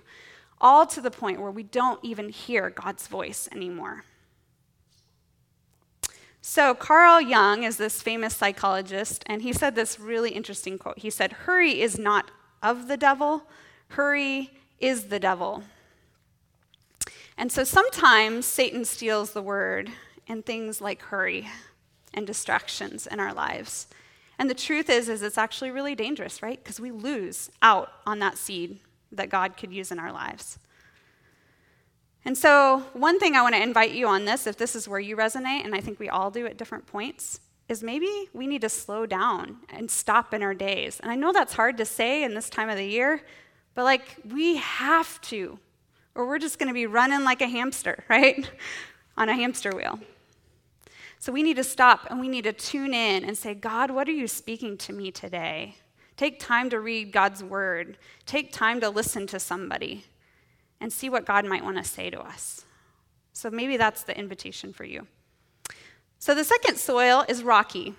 All 0.60 0.86
to 0.86 1.00
the 1.00 1.10
point 1.10 1.40
where 1.40 1.50
we 1.50 1.62
don't 1.62 2.02
even 2.04 2.30
hear 2.30 2.70
God's 2.70 3.06
voice 3.06 3.48
anymore. 3.52 4.04
So, 6.40 6.74
Carl 6.74 7.20
Jung 7.20 7.64
is 7.64 7.76
this 7.76 8.00
famous 8.00 8.34
psychologist, 8.34 9.22
and 9.26 9.42
he 9.42 9.52
said 9.52 9.74
this 9.74 10.00
really 10.00 10.30
interesting 10.30 10.78
quote. 10.78 10.98
He 10.98 11.10
said, 11.10 11.32
Hurry 11.32 11.80
is 11.80 11.98
not 11.98 12.30
of 12.62 12.88
the 12.88 12.96
devil, 12.96 13.44
hurry 13.88 14.50
is 14.78 15.04
the 15.04 15.20
devil. 15.20 15.62
And 17.36 17.52
so 17.52 17.64
sometimes 17.64 18.46
Satan 18.46 18.84
steals 18.84 19.32
the 19.32 19.42
word 19.42 19.90
in 20.26 20.42
things 20.42 20.80
like 20.80 21.02
hurry 21.02 21.48
and 22.12 22.26
distractions 22.26 23.06
in 23.06 23.20
our 23.20 23.32
lives. 23.32 23.86
And 24.38 24.48
the 24.48 24.54
truth 24.54 24.90
is 24.90 25.08
is 25.08 25.22
it's 25.22 25.38
actually 25.38 25.70
really 25.70 25.94
dangerous, 25.94 26.42
right? 26.42 26.62
Because 26.62 26.80
we 26.80 26.90
lose 26.90 27.50
out 27.62 27.90
on 28.06 28.18
that 28.20 28.38
seed 28.38 28.78
that 29.12 29.30
God 29.30 29.56
could 29.56 29.72
use 29.72 29.90
in 29.90 29.98
our 29.98 30.12
lives. 30.12 30.58
And 32.24 32.36
so, 32.36 32.84
one 32.92 33.18
thing 33.18 33.36
I 33.36 33.42
want 33.42 33.54
to 33.54 33.62
invite 33.62 33.92
you 33.92 34.06
on 34.06 34.24
this, 34.24 34.46
if 34.46 34.56
this 34.56 34.76
is 34.76 34.86
where 34.86 35.00
you 35.00 35.16
resonate, 35.16 35.64
and 35.64 35.74
I 35.74 35.80
think 35.80 35.98
we 35.98 36.08
all 36.08 36.30
do 36.30 36.46
at 36.46 36.58
different 36.58 36.86
points, 36.86 37.40
is 37.68 37.82
maybe 37.82 38.28
we 38.32 38.46
need 38.46 38.62
to 38.62 38.68
slow 38.68 39.04
down 39.04 39.58
and 39.68 39.90
stop 39.90 40.32
in 40.32 40.42
our 40.42 40.54
days. 40.54 41.00
And 41.00 41.10
I 41.10 41.14
know 41.14 41.32
that's 41.32 41.52
hard 41.52 41.76
to 41.78 41.84
say 41.84 42.24
in 42.24 42.34
this 42.34 42.48
time 42.48 42.70
of 42.70 42.76
the 42.76 42.86
year, 42.86 43.22
but 43.74 43.84
like 43.84 44.16
we 44.30 44.56
have 44.56 45.20
to, 45.22 45.58
or 46.14 46.26
we're 46.26 46.38
just 46.38 46.58
going 46.58 46.68
to 46.68 46.74
be 46.74 46.86
running 46.86 47.24
like 47.24 47.42
a 47.42 47.46
hamster, 47.46 48.04
right? 48.08 48.50
On 49.16 49.28
a 49.28 49.34
hamster 49.34 49.70
wheel. 49.70 50.00
So 51.18 51.32
we 51.32 51.42
need 51.42 51.56
to 51.56 51.64
stop 51.64 52.06
and 52.08 52.20
we 52.20 52.28
need 52.28 52.44
to 52.44 52.52
tune 52.52 52.94
in 52.94 53.24
and 53.24 53.36
say, 53.36 53.52
God, 53.52 53.90
what 53.90 54.08
are 54.08 54.12
you 54.12 54.28
speaking 54.28 54.76
to 54.78 54.92
me 54.92 55.10
today? 55.10 55.76
Take 56.16 56.40
time 56.40 56.70
to 56.70 56.80
read 56.80 57.12
God's 57.12 57.44
word, 57.44 57.98
take 58.24 58.52
time 58.52 58.80
to 58.80 58.88
listen 58.88 59.26
to 59.28 59.38
somebody 59.38 60.04
and 60.80 60.92
see 60.92 61.08
what 61.08 61.26
God 61.26 61.44
might 61.44 61.64
want 61.64 61.76
to 61.76 61.84
say 61.84 62.08
to 62.10 62.20
us. 62.20 62.64
So 63.32 63.50
maybe 63.50 63.76
that's 63.76 64.04
the 64.04 64.16
invitation 64.18 64.72
for 64.72 64.84
you. 64.84 65.06
So 66.18 66.34
the 66.34 66.44
second 66.44 66.76
soil 66.76 67.24
is 67.28 67.42
rocky. 67.42 67.94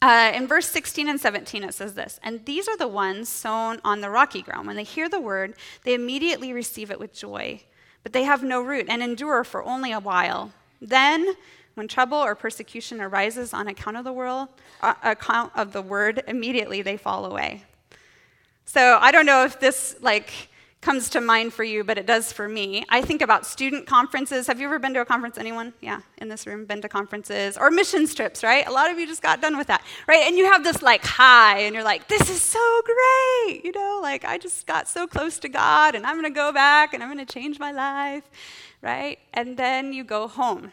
Uh, 0.00 0.30
in 0.34 0.46
verse 0.46 0.68
16 0.68 1.08
and 1.08 1.20
17, 1.20 1.64
it 1.64 1.74
says 1.74 1.94
this 1.94 2.20
And 2.22 2.44
these 2.44 2.68
are 2.68 2.76
the 2.76 2.88
ones 2.88 3.28
sown 3.28 3.80
on 3.84 4.00
the 4.00 4.10
rocky 4.10 4.42
ground. 4.42 4.66
When 4.66 4.76
they 4.76 4.84
hear 4.84 5.08
the 5.08 5.20
word, 5.20 5.54
they 5.84 5.94
immediately 5.94 6.52
receive 6.52 6.90
it 6.90 7.00
with 7.00 7.12
joy, 7.12 7.62
but 8.02 8.12
they 8.12 8.24
have 8.24 8.42
no 8.42 8.62
root 8.62 8.86
and 8.88 9.02
endure 9.02 9.42
for 9.44 9.64
only 9.64 9.92
a 9.92 10.00
while. 10.00 10.52
Then, 10.80 11.34
when 11.74 11.88
trouble 11.88 12.18
or 12.18 12.34
persecution 12.34 13.00
arises 13.00 13.52
on 13.52 13.68
account 13.68 13.96
of 13.96 14.04
the 14.04 14.12
world, 14.12 14.48
uh, 14.82 14.94
account 15.02 15.52
of 15.56 15.72
the 15.72 15.82
word, 15.82 16.22
immediately 16.28 16.82
they 16.82 16.96
fall 16.96 17.24
away. 17.24 17.64
So 18.64 18.98
I 19.00 19.10
don't 19.10 19.26
know 19.26 19.44
if 19.44 19.58
this 19.58 19.96
like 20.00 20.50
comes 20.80 21.10
to 21.10 21.20
mind 21.20 21.52
for 21.52 21.64
you, 21.64 21.82
but 21.82 21.98
it 21.98 22.06
does 22.06 22.32
for 22.32 22.48
me. 22.48 22.84
I 22.88 23.02
think 23.02 23.20
about 23.20 23.44
student 23.44 23.86
conferences. 23.86 24.46
Have 24.46 24.60
you 24.60 24.66
ever 24.66 24.78
been 24.78 24.94
to 24.94 25.00
a 25.00 25.04
conference? 25.04 25.36
Anyone? 25.36 25.74
Yeah, 25.80 26.00
in 26.18 26.28
this 26.28 26.46
room, 26.46 26.66
been 26.66 26.80
to 26.82 26.88
conferences 26.88 27.58
or 27.58 27.70
missions 27.70 28.14
trips, 28.14 28.44
right? 28.44 28.66
A 28.66 28.70
lot 28.70 28.90
of 28.90 28.98
you 28.98 29.06
just 29.06 29.22
got 29.22 29.40
done 29.40 29.58
with 29.58 29.66
that, 29.66 29.82
right? 30.06 30.22
And 30.26 30.36
you 30.36 30.44
have 30.44 30.62
this 30.62 30.80
like 30.80 31.04
high, 31.04 31.60
and 31.60 31.74
you're 31.74 31.84
like, 31.84 32.06
this 32.08 32.30
is 32.30 32.40
so 32.40 32.82
great, 32.84 33.64
you 33.64 33.72
know, 33.72 33.98
like 34.02 34.24
I 34.24 34.38
just 34.38 34.66
got 34.66 34.88
so 34.88 35.06
close 35.06 35.38
to 35.40 35.48
God, 35.48 35.94
and 35.94 36.06
I'm 36.06 36.16
gonna 36.16 36.30
go 36.30 36.52
back 36.52 36.94
and 36.94 37.02
I'm 37.02 37.08
gonna 37.08 37.26
change 37.26 37.58
my 37.58 37.72
life, 37.72 38.24
right? 38.80 39.18
And 39.34 39.56
then 39.56 39.92
you 39.92 40.04
go 40.04 40.28
home 40.28 40.72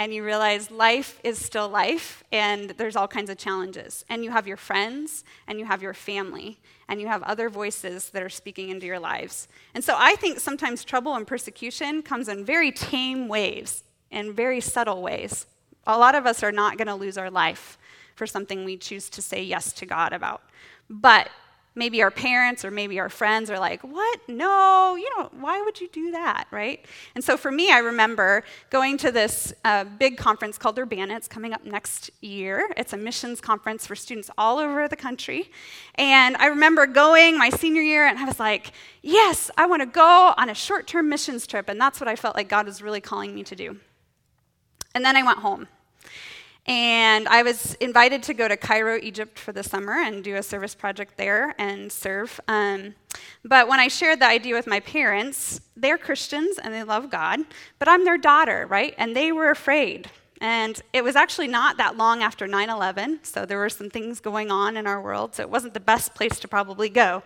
and 0.00 0.14
you 0.14 0.24
realize 0.24 0.70
life 0.70 1.20
is 1.22 1.38
still 1.38 1.68
life 1.68 2.24
and 2.32 2.70
there's 2.70 2.96
all 2.96 3.06
kinds 3.06 3.28
of 3.28 3.36
challenges. 3.36 4.02
And 4.08 4.24
you 4.24 4.30
have 4.30 4.46
your 4.46 4.56
friends 4.56 5.24
and 5.46 5.58
you 5.58 5.66
have 5.66 5.82
your 5.82 5.92
family 5.92 6.58
and 6.88 7.02
you 7.02 7.06
have 7.06 7.22
other 7.24 7.50
voices 7.50 8.08
that 8.10 8.22
are 8.22 8.30
speaking 8.30 8.70
into 8.70 8.86
your 8.86 8.98
lives. 8.98 9.46
And 9.74 9.84
so 9.84 9.94
I 9.98 10.16
think 10.16 10.40
sometimes 10.40 10.84
trouble 10.84 11.16
and 11.16 11.26
persecution 11.26 12.02
comes 12.02 12.30
in 12.30 12.46
very 12.46 12.72
tame 12.72 13.28
ways, 13.28 13.84
in 14.10 14.32
very 14.32 14.62
subtle 14.62 15.02
ways. 15.02 15.44
A 15.86 15.98
lot 15.98 16.14
of 16.14 16.24
us 16.24 16.42
are 16.42 16.50
not 16.50 16.78
going 16.78 16.88
to 16.88 16.94
lose 16.94 17.18
our 17.18 17.30
life 17.30 17.76
for 18.14 18.26
something 18.26 18.64
we 18.64 18.78
choose 18.78 19.10
to 19.10 19.20
say 19.20 19.42
yes 19.42 19.70
to 19.74 19.84
God 19.84 20.14
about. 20.14 20.40
But 20.88 21.28
maybe 21.80 22.02
our 22.02 22.10
parents 22.10 22.62
or 22.62 22.70
maybe 22.70 23.00
our 23.00 23.08
friends 23.08 23.48
are 23.48 23.58
like, 23.58 23.80
What? 23.82 24.20
No, 24.28 24.96
you 24.96 25.08
know, 25.16 25.30
why 25.40 25.62
would 25.62 25.80
you 25.80 25.88
do 25.88 26.10
that, 26.12 26.46
right? 26.50 26.84
And 27.14 27.24
so 27.24 27.38
for 27.38 27.50
me, 27.50 27.72
I 27.72 27.78
remember 27.78 28.44
going 28.68 28.98
to 28.98 29.10
this 29.10 29.54
uh, 29.64 29.84
big 29.84 30.18
conference 30.18 30.58
called 30.58 30.78
Urbana. 30.78 31.16
It's 31.16 31.26
coming 31.26 31.54
up 31.54 31.64
next 31.64 32.10
year. 32.20 32.70
It's 32.76 32.92
a 32.92 32.98
missions 32.98 33.40
conference 33.40 33.86
for 33.86 33.96
students 33.96 34.30
all 34.36 34.58
over 34.58 34.88
the 34.88 34.96
country. 34.96 35.50
And 35.94 36.36
I 36.36 36.46
remember 36.46 36.86
going 36.86 37.38
my 37.38 37.48
senior 37.48 37.82
year, 37.82 38.06
and 38.06 38.18
I 38.18 38.26
was 38.26 38.38
like, 38.38 38.72
Yes, 39.00 39.50
I 39.56 39.64
want 39.64 39.80
to 39.80 39.86
go 39.86 40.34
on 40.36 40.50
a 40.50 40.54
short 40.54 40.86
term 40.86 41.08
missions 41.08 41.46
trip. 41.46 41.70
And 41.70 41.80
that's 41.80 41.98
what 41.98 42.08
I 42.08 42.14
felt 42.14 42.36
like 42.36 42.48
God 42.50 42.66
was 42.66 42.82
really 42.82 43.00
calling 43.00 43.34
me 43.34 43.42
to 43.44 43.56
do. 43.56 43.78
And 44.94 45.02
then 45.02 45.16
I 45.16 45.22
went 45.22 45.38
home. 45.38 45.66
And 46.66 47.26
I 47.28 47.42
was 47.42 47.74
invited 47.74 48.22
to 48.24 48.34
go 48.34 48.46
to 48.46 48.56
Cairo, 48.56 48.98
Egypt 49.02 49.38
for 49.38 49.52
the 49.52 49.62
summer 49.62 49.94
and 49.94 50.22
do 50.22 50.36
a 50.36 50.42
service 50.42 50.74
project 50.74 51.16
there 51.16 51.54
and 51.58 51.90
serve. 51.90 52.40
Um, 52.48 52.94
but 53.44 53.66
when 53.66 53.80
I 53.80 53.88
shared 53.88 54.20
the 54.20 54.26
idea 54.26 54.54
with 54.54 54.66
my 54.66 54.80
parents, 54.80 55.60
they're 55.76 55.98
Christians 55.98 56.58
and 56.58 56.72
they 56.72 56.82
love 56.82 57.10
God, 57.10 57.40
but 57.78 57.88
I'm 57.88 58.04
their 58.04 58.18
daughter, 58.18 58.66
right? 58.68 58.94
And 58.98 59.16
they 59.16 59.32
were 59.32 59.50
afraid. 59.50 60.10
And 60.40 60.80
it 60.92 61.04
was 61.04 61.16
actually 61.16 61.48
not 61.48 61.76
that 61.76 61.96
long 61.96 62.22
after 62.22 62.46
9 62.46 62.70
11, 62.70 63.20
so 63.22 63.44
there 63.44 63.58
were 63.58 63.68
some 63.68 63.90
things 63.90 64.20
going 64.20 64.50
on 64.50 64.76
in 64.76 64.86
our 64.86 65.00
world, 65.00 65.34
so 65.34 65.42
it 65.42 65.50
wasn't 65.50 65.74
the 65.74 65.80
best 65.80 66.14
place 66.14 66.40
to 66.40 66.48
probably 66.48 66.88
go. 66.88 67.22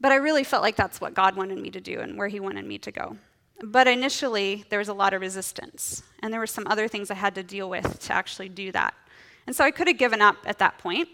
But 0.00 0.12
I 0.12 0.16
really 0.16 0.44
felt 0.44 0.62
like 0.62 0.76
that's 0.76 1.00
what 1.00 1.14
God 1.14 1.34
wanted 1.36 1.58
me 1.58 1.70
to 1.70 1.80
do 1.80 2.00
and 2.00 2.16
where 2.16 2.28
He 2.28 2.38
wanted 2.38 2.64
me 2.64 2.78
to 2.78 2.92
go. 2.92 3.16
But 3.62 3.88
initially, 3.88 4.64
there 4.68 4.78
was 4.78 4.88
a 4.88 4.94
lot 4.94 5.14
of 5.14 5.20
resistance, 5.20 6.02
and 6.22 6.32
there 6.32 6.40
were 6.40 6.46
some 6.46 6.66
other 6.66 6.88
things 6.88 7.10
I 7.10 7.14
had 7.14 7.34
to 7.36 7.42
deal 7.42 7.70
with 7.70 8.00
to 8.00 8.12
actually 8.12 8.50
do 8.50 8.70
that. 8.72 8.94
And 9.46 9.56
so 9.56 9.64
I 9.64 9.70
could 9.70 9.88
have 9.88 9.98
given 9.98 10.20
up 10.20 10.36
at 10.44 10.58
that 10.58 10.76
point, 10.78 11.08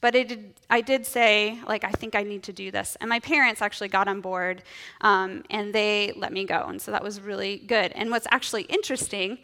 but 0.00 0.12
did, 0.12 0.54
I 0.68 0.80
did 0.80 1.06
say, 1.06 1.58
like, 1.66 1.84
I 1.84 1.90
think 1.90 2.14
I 2.14 2.22
need 2.22 2.42
to 2.44 2.52
do 2.52 2.70
this. 2.70 2.96
And 3.00 3.08
my 3.08 3.20
parents 3.20 3.62
actually 3.62 3.88
got 3.88 4.06
on 4.06 4.20
board, 4.20 4.62
um, 5.00 5.44
and 5.48 5.74
they 5.74 6.12
let 6.16 6.32
me 6.32 6.44
go. 6.44 6.64
And 6.68 6.80
so 6.80 6.90
that 6.90 7.02
was 7.02 7.20
really 7.20 7.58
good. 7.58 7.92
And 7.92 8.10
what's 8.10 8.26
actually 8.30 8.62
interesting 8.64 9.38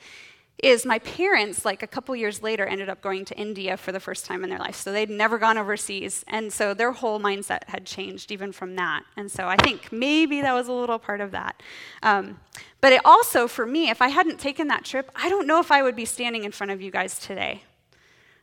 is 0.62 0.86
my 0.86 0.98
parents, 1.00 1.64
like 1.64 1.82
a 1.82 1.86
couple 1.86 2.14
years 2.14 2.42
later, 2.42 2.64
ended 2.64 2.88
up 2.88 3.00
going 3.02 3.24
to 3.26 3.36
India 3.36 3.76
for 3.76 3.92
the 3.92 4.00
first 4.00 4.24
time 4.24 4.44
in 4.44 4.50
their 4.50 4.58
life. 4.58 4.76
So 4.76 4.92
they'd 4.92 5.10
never 5.10 5.36
gone 5.38 5.58
overseas. 5.58 6.24
And 6.28 6.52
so 6.52 6.74
their 6.74 6.92
whole 6.92 7.20
mindset 7.20 7.64
had 7.68 7.84
changed 7.84 8.30
even 8.30 8.52
from 8.52 8.76
that. 8.76 9.02
And 9.16 9.30
so 9.30 9.46
I 9.48 9.56
think 9.56 9.92
maybe 9.92 10.40
that 10.40 10.52
was 10.52 10.68
a 10.68 10.72
little 10.72 10.98
part 10.98 11.20
of 11.20 11.32
that. 11.32 11.60
Um, 12.02 12.40
but 12.80 12.92
it 12.92 13.00
also, 13.04 13.48
for 13.48 13.66
me, 13.66 13.90
if 13.90 14.00
I 14.00 14.08
hadn't 14.08 14.38
taken 14.38 14.68
that 14.68 14.84
trip, 14.84 15.10
I 15.16 15.28
don't 15.28 15.46
know 15.46 15.58
if 15.58 15.70
I 15.72 15.82
would 15.82 15.96
be 15.96 16.04
standing 16.04 16.44
in 16.44 16.52
front 16.52 16.70
of 16.70 16.80
you 16.80 16.90
guys 16.90 17.18
today. 17.18 17.62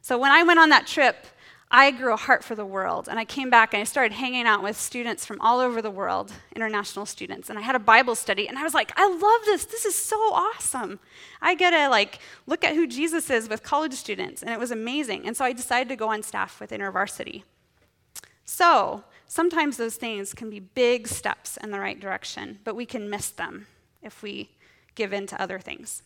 So 0.01 0.17
when 0.17 0.31
I 0.31 0.43
went 0.43 0.59
on 0.59 0.69
that 0.69 0.87
trip, 0.87 1.27
I 1.73 1.91
grew 1.91 2.13
a 2.13 2.17
heart 2.17 2.43
for 2.43 2.53
the 2.53 2.65
world. 2.65 3.07
And 3.07 3.17
I 3.17 3.23
came 3.23 3.49
back 3.49 3.73
and 3.73 3.79
I 3.79 3.85
started 3.85 4.11
hanging 4.11 4.45
out 4.45 4.61
with 4.61 4.79
students 4.79 5.25
from 5.25 5.39
all 5.39 5.59
over 5.59 5.81
the 5.81 5.89
world, 5.89 6.33
international 6.53 7.05
students. 7.05 7.49
And 7.49 7.57
I 7.57 7.61
had 7.61 7.75
a 7.75 7.79
Bible 7.79 8.13
study. 8.13 8.47
And 8.47 8.57
I 8.57 8.63
was 8.63 8.73
like, 8.73 8.91
I 8.97 9.07
love 9.07 9.45
this. 9.45 9.63
This 9.65 9.85
is 9.85 9.95
so 9.95 10.17
awesome. 10.33 10.99
I 11.41 11.55
get 11.55 11.71
to 11.71 11.87
like 11.87 12.19
look 12.45 12.65
at 12.65 12.75
who 12.75 12.85
Jesus 12.85 13.29
is 13.29 13.47
with 13.47 13.63
college 13.63 13.93
students. 13.93 14.41
And 14.41 14.51
it 14.51 14.59
was 14.59 14.71
amazing. 14.71 15.25
And 15.25 15.35
so 15.35 15.45
I 15.45 15.53
decided 15.53 15.87
to 15.89 15.95
go 15.95 16.09
on 16.09 16.23
staff 16.23 16.59
with 16.59 16.71
InterVarsity. 16.71 17.43
So 18.43 19.05
sometimes 19.25 19.77
those 19.77 19.95
things 19.95 20.33
can 20.33 20.49
be 20.49 20.59
big 20.59 21.07
steps 21.07 21.55
in 21.55 21.71
the 21.71 21.79
right 21.79 21.97
direction, 21.97 22.59
but 22.65 22.75
we 22.75 22.85
can 22.85 23.09
miss 23.09 23.29
them 23.29 23.67
if 24.01 24.21
we 24.21 24.49
give 24.95 25.13
in 25.13 25.25
to 25.27 25.41
other 25.41 25.57
things. 25.57 26.03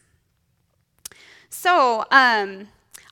So, 1.50 2.06
um, 2.12 2.68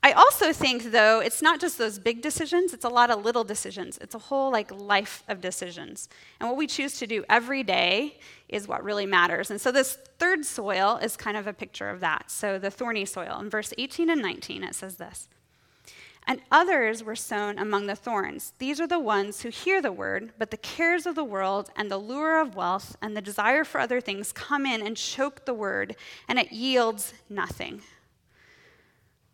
I 0.06 0.12
also 0.12 0.52
think, 0.52 0.92
though, 0.92 1.22
it's 1.22 1.42
not 1.42 1.62
just 1.62 1.78
those 1.78 1.98
big 1.98 2.22
decisions, 2.22 2.74
it's 2.74 2.84
a 2.84 2.90
lot 2.90 3.10
of 3.10 3.24
little 3.24 3.46
decisions. 3.46 3.98
It's 4.02 4.14
a 4.14 4.20
whole 4.20 4.52
like 4.52 4.70
life 4.70 5.24
of 5.30 5.40
decisions. 5.40 6.10
And 6.42 6.50
what 6.50 6.58
we 6.58 6.68
choose 6.68 7.00
to 7.00 7.08
do 7.08 7.24
every 7.30 7.64
day 7.64 8.20
is 8.50 8.68
what 8.68 8.84
really 8.84 9.06
matters. 9.06 9.50
And 9.50 9.62
so 9.62 9.72
this 9.72 9.98
third 10.20 10.44
soil 10.44 11.00
is 11.02 11.16
kind 11.16 11.38
of 11.38 11.48
a 11.48 11.54
picture 11.54 11.90
of 11.90 12.02
that. 12.02 12.30
So 12.30 12.60
the 12.60 12.70
thorny 12.70 13.06
soil. 13.06 13.40
In 13.40 13.50
verse 13.50 13.74
18 13.78 14.10
and 14.10 14.22
19, 14.22 14.66
it 14.66 14.76
says 14.76 14.98
this. 14.98 15.30
And 16.28 16.42
others 16.52 17.02
were 17.02 17.16
sown 17.16 17.58
among 17.58 17.88
the 17.88 17.96
thorns. 17.96 18.54
These 18.58 18.82
are 18.82 18.88
the 18.88 19.00
ones 19.00 19.42
who 19.42 19.50
hear 19.50 19.82
the 19.82 19.92
word, 19.94 20.34
but 20.38 20.52
the 20.52 20.58
cares 20.58 21.06
of 21.06 21.16
the 21.16 21.24
world 21.24 21.70
and 21.78 21.90
the 21.90 21.98
lure 21.98 22.42
of 22.42 22.56
wealth 22.56 22.98
and 23.02 23.16
the 23.16 23.22
desire 23.22 23.64
for 23.64 23.80
other 23.80 24.02
things 24.02 24.34
come 24.34 24.66
in 24.66 24.86
and 24.86 24.98
choke 24.98 25.46
the 25.46 25.54
word, 25.54 25.96
and 26.28 26.40
it 26.40 26.52
yields 26.52 27.14
nothing. 27.30 27.82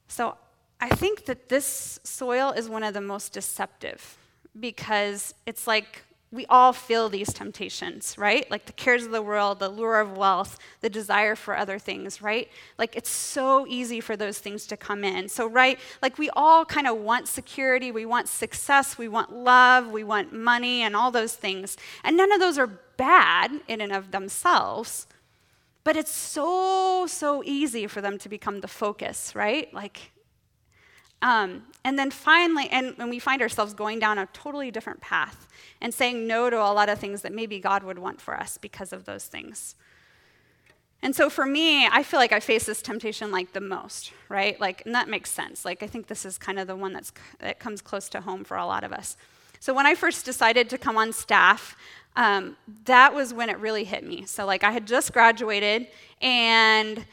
So 0.07 0.35
I 0.81 0.89
think 0.89 1.25
that 1.25 1.49
this 1.49 1.99
soil 2.03 2.51
is 2.51 2.69
one 2.69 2.83
of 2.83 2.93
the 2.93 3.01
most 3.01 3.33
deceptive 3.33 4.17
because 4.59 5.33
it's 5.45 5.67
like 5.67 6.03
we 6.31 6.45
all 6.45 6.73
feel 6.73 7.09
these 7.09 7.33
temptations, 7.33 8.15
right? 8.17 8.49
Like 8.51 8.67
the 8.67 8.73
cares 8.73 9.03
of 9.03 9.11
the 9.11 9.21
world, 9.21 9.59
the 9.59 9.67
lure 9.67 9.99
of 9.99 10.15
wealth, 10.15 10.59
the 10.81 10.89
desire 10.89 11.35
for 11.35 11.57
other 11.57 11.79
things, 11.79 12.21
right? 12.21 12.47
Like 12.77 12.95
it's 12.95 13.09
so 13.09 13.65
easy 13.67 13.99
for 13.99 14.15
those 14.15 14.37
things 14.37 14.67
to 14.67 14.77
come 14.77 15.03
in. 15.03 15.27
So, 15.27 15.47
right, 15.47 15.79
like 16.03 16.19
we 16.19 16.29
all 16.31 16.65
kind 16.65 16.85
of 16.85 16.97
want 16.97 17.27
security, 17.27 17.91
we 17.91 18.05
want 18.05 18.29
success, 18.29 18.95
we 18.95 19.07
want 19.07 19.33
love, 19.33 19.87
we 19.87 20.03
want 20.03 20.31
money, 20.31 20.83
and 20.83 20.95
all 20.95 21.09
those 21.09 21.33
things. 21.33 21.77
And 22.03 22.15
none 22.15 22.31
of 22.31 22.39
those 22.39 22.59
are 22.59 22.67
bad 22.67 23.51
in 23.67 23.81
and 23.81 23.91
of 23.91 24.11
themselves. 24.11 25.07
But 25.83 25.97
it's 25.97 26.11
so, 26.11 27.07
so 27.07 27.41
easy 27.43 27.87
for 27.87 28.01
them 28.01 28.19
to 28.19 28.29
become 28.29 28.61
the 28.61 28.67
focus, 28.67 29.33
right? 29.33 29.73
Like 29.73 30.11
um, 31.21 31.63
and 31.83 31.97
then 31.97 32.11
finally, 32.11 32.69
and 32.69 32.97
when 32.97 33.09
we 33.09 33.19
find 33.19 33.41
ourselves 33.41 33.73
going 33.73 33.99
down 33.99 34.17
a 34.17 34.27
totally 34.27 34.71
different 34.71 35.01
path 35.01 35.47
and 35.81 35.93
saying 35.93 36.27
no 36.27 36.49
to 36.49 36.57
a 36.57 36.71
lot 36.71 36.89
of 36.89 36.99
things 36.99 37.21
that 37.21 37.33
maybe 37.33 37.59
God 37.59 37.83
would 37.83 37.99
want 37.99 38.21
for 38.21 38.35
us 38.37 38.57
because 38.57 38.93
of 38.93 39.05
those 39.05 39.25
things. 39.25 39.75
And 41.01 41.15
so 41.15 41.29
for 41.29 41.45
me, 41.45 41.87
I 41.87 42.03
feel 42.03 42.19
like 42.19 42.33
I 42.33 42.41
face 42.41 42.65
this 42.65 42.81
temptation 42.81 43.31
like 43.31 43.53
the 43.53 43.61
most, 43.61 44.11
right? 44.27 44.59
Like, 44.59 44.85
and 44.85 44.93
that 44.95 45.07
makes 45.07 45.31
sense. 45.31 45.63
Like, 45.63 45.81
I 45.81 45.87
think 45.87 46.07
this 46.07 46.25
is 46.25 46.37
kind 46.37 46.59
of 46.59 46.67
the 46.67 46.75
one 46.75 46.91
that's, 46.91 47.13
that 47.39 47.59
comes 47.59 47.81
close 47.81 48.09
to 48.09 48.21
home 48.21 48.43
for 48.43 48.57
a 48.57 48.65
lot 48.65 48.83
of 48.83 48.91
us. 48.91 49.15
So 49.61 49.73
when 49.73 49.85
I 49.85 49.95
first 49.95 50.25
decided 50.25 50.69
to 50.69 50.77
come 50.77 50.97
on 50.97 51.13
staff, 51.13 51.77
um, 52.15 52.57
that 52.85 53.13
was 53.13 53.33
when 53.33 53.49
it 53.49 53.57
really 53.59 53.85
hit 53.85 54.03
me. 54.03 54.25
So, 54.25 54.45
like, 54.45 54.63
I 54.63 54.71
had 54.71 54.85
just 54.85 55.13
graduated 55.13 55.87
and 56.21 57.05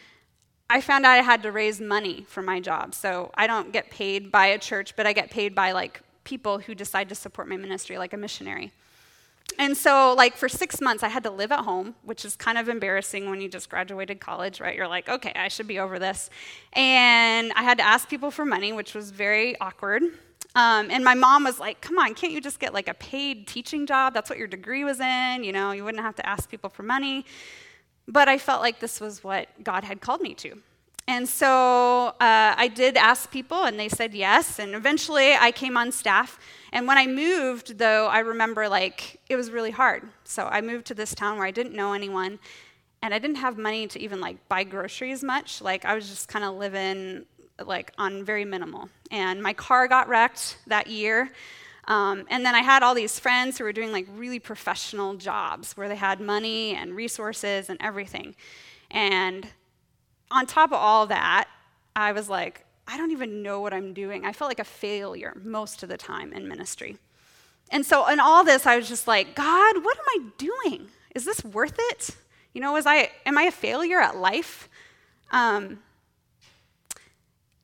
I 0.69 0.81
found 0.81 1.07
out 1.07 1.13
I 1.13 1.23
had 1.23 1.43
to 1.45 1.53
raise 1.53 1.81
money 1.81 2.25
for 2.29 2.43
my 2.43 2.61
job. 2.61 2.95
So 2.95 3.31
I 3.35 3.47
don't 3.47 3.73
get 3.73 3.91
paid 3.91 4.33
by 4.33 4.47
a 4.47 4.59
church, 4.59 4.97
but 4.97 5.07
I 5.07 5.13
get 5.13 5.31
paid 5.31 5.55
by 5.55 5.73
like 5.73 6.01
people 6.25 6.59
who 6.59 6.75
decide 6.75 7.09
to 7.09 7.15
support 7.15 7.49
my 7.49 7.57
ministry, 7.57 7.99
like 7.99 8.13
a 8.13 8.17
missionary. 8.17 8.73
And 9.59 9.77
so, 9.77 10.13
like, 10.15 10.37
for 10.37 10.49
six 10.49 10.81
months, 10.81 11.05
I 11.05 11.09
had 11.09 11.23
to 11.23 11.31
live 11.31 11.53
at 11.53 11.61
home, 11.61 11.95
which 12.03 12.25
is 12.25 12.35
kind 12.35 12.59
of 12.59 12.69
embarrassing 12.69 13.31
when 13.31 13.41
you 13.41 13.49
just 13.49 13.71
graduated 13.71 14.21
college, 14.21 14.61
right? 14.61 14.77
You're 14.77 14.89
like, 14.89 15.09
okay, 15.09 15.33
I 15.37 15.49
should 15.49 15.69
be 15.69 15.79
over 15.79 16.01
this. 16.01 16.31
And 16.73 17.53
I 17.55 17.63
had 17.63 17.79
to 17.79 17.85
ask 17.85 18.09
people 18.09 18.33
for 18.33 18.45
money, 18.45 18.73
which 18.73 18.93
was 18.93 19.13
very 19.13 19.59
awkward. 19.61 20.03
Um, 20.57 20.91
and 20.91 21.05
my 21.05 21.15
mom 21.15 21.45
was 21.45 21.61
like, 21.61 21.81
come 21.81 21.99
on, 21.99 22.15
can't 22.15 22.33
you 22.33 22.41
just 22.41 22.59
get 22.59 22.75
like 22.75 22.89
a 22.89 22.95
paid 22.95 23.47
teaching 23.47 23.87
job? 23.87 24.15
That's 24.15 24.29
what 24.29 24.39
your 24.39 24.49
degree 24.49 24.85
was 24.85 25.01
in. 25.01 25.45
You 25.45 25.53
know, 25.53 25.73
you 25.73 25.85
wouldn't 25.85 26.03
have 26.03 26.17
to 26.17 26.27
ask 26.27 26.51
people 26.51 26.71
for 26.71 26.83
money. 26.83 27.25
But 28.09 28.29
I 28.29 28.39
felt 28.39 28.63
like 28.63 28.81
this 28.81 29.01
was 29.01 29.25
what 29.25 29.49
God 29.63 29.85
had 29.85 30.01
called 30.01 30.21
me 30.21 30.35
to. 30.35 30.63
And 31.09 31.29
so 31.29 32.09
uh, 32.21 32.55
I 32.57 32.69
did 32.75 32.97
ask 32.97 33.31
people, 33.31 33.65
and 33.65 33.79
they 33.79 33.89
said 33.89 34.13
yes. 34.13 34.59
And 34.59 34.75
eventually 34.75 35.35
I 35.35 35.53
came 35.53 35.77
on 35.77 35.93
staff. 35.93 36.39
And 36.73 36.87
when 36.87 36.99
I 36.99 37.07
moved, 37.07 37.79
though, 37.79 38.09
I 38.09 38.21
remember 38.21 38.69
like 38.69 39.21
it 39.29 39.37
was 39.37 39.51
really 39.51 39.71
hard. 39.71 40.03
So 40.25 40.47
I 40.47 40.61
moved 40.61 40.87
to 40.87 40.95
this 40.95 41.15
town 41.15 41.39
where 41.39 41.47
I 41.47 41.53
didn't 41.53 41.75
know 41.75 41.93
anyone, 41.93 42.41
and 43.03 43.15
I 43.15 43.21
didn't 43.21 43.37
have 43.37 43.57
money 43.57 43.87
to 43.87 44.01
even 44.01 44.21
like 44.21 44.49
buy 44.49 44.65
groceries 44.65 45.23
much. 45.23 45.63
Like 45.63 45.85
I 45.85 45.95
was 45.95 46.09
just 46.09 46.29
kind 46.29 46.45
of 46.45 46.57
living 46.57 47.25
like 47.65 47.93
on 47.99 48.25
very 48.25 48.45
minimal. 48.45 48.89
And 49.11 49.43
my 49.43 49.53
car 49.53 49.87
got 49.87 50.09
wrecked 50.09 50.59
that 50.67 50.89
year. 50.89 51.31
Um, 51.89 52.27
and 52.31 52.45
then 52.45 52.55
I 52.55 52.63
had 52.63 52.83
all 52.83 52.95
these 52.95 53.19
friends 53.19 53.59
who 53.59 53.65
were 53.65 53.73
doing 53.73 53.93
like 53.93 54.07
really 54.17 54.41
professional 54.41 55.15
jobs 55.15 55.77
where 55.77 55.89
they 55.89 55.97
had 55.97 56.21
money 56.21 56.75
and 56.75 56.97
resources 56.97 57.69
and 57.71 57.79
everything. 57.81 58.35
And 58.91 59.49
on 60.31 60.47
top 60.47 60.71
of 60.73 60.79
all 60.79 61.07
that, 61.07 61.49
I 61.95 62.13
was 62.13 62.29
like, 62.29 62.65
I 62.89 62.97
don't 62.97 63.13
even 63.13 63.43
know 63.43 63.61
what 63.61 63.73
I'm 63.73 63.93
doing. 63.95 64.25
I 64.25 64.33
felt 64.33 64.51
like 64.51 64.59
a 64.59 64.65
failure 64.65 65.35
most 65.45 65.83
of 65.83 65.89
the 65.89 65.97
time 65.97 66.33
in 66.33 66.49
ministry. 66.49 66.99
And 67.71 67.85
so, 67.85 68.07
in 68.09 68.21
all 68.21 68.45
this, 68.45 68.67
I 68.67 68.77
was 68.77 68.89
just 68.89 69.09
like, 69.09 69.35
God, 69.35 69.85
what 69.85 69.99
am 69.99 70.05
I 70.09 70.19
doing? 70.39 70.89
Is 71.15 71.25
this 71.25 71.45
worth 71.45 71.77
it? 71.79 72.17
You 72.53 72.61
know, 72.61 72.73
was 72.73 72.87
I, 72.87 73.11
am 73.25 73.37
I 73.39 73.43
a 73.43 73.51
failure 73.51 74.01
at 74.01 74.17
life? 74.17 74.69
Um, 75.33 75.79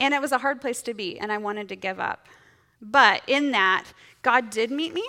And 0.00 0.12
it 0.12 0.20
was 0.20 0.32
a 0.32 0.38
hard 0.38 0.60
place 0.60 0.82
to 0.82 0.94
be, 0.94 1.18
and 1.20 1.30
I 1.30 1.38
wanted 1.38 1.68
to 1.68 1.76
give 1.76 2.00
up. 2.00 2.26
But 2.80 3.22
in 3.28 3.52
that, 3.52 3.84
God 4.22 4.50
did 4.50 4.70
meet 4.70 4.94
me, 4.94 5.06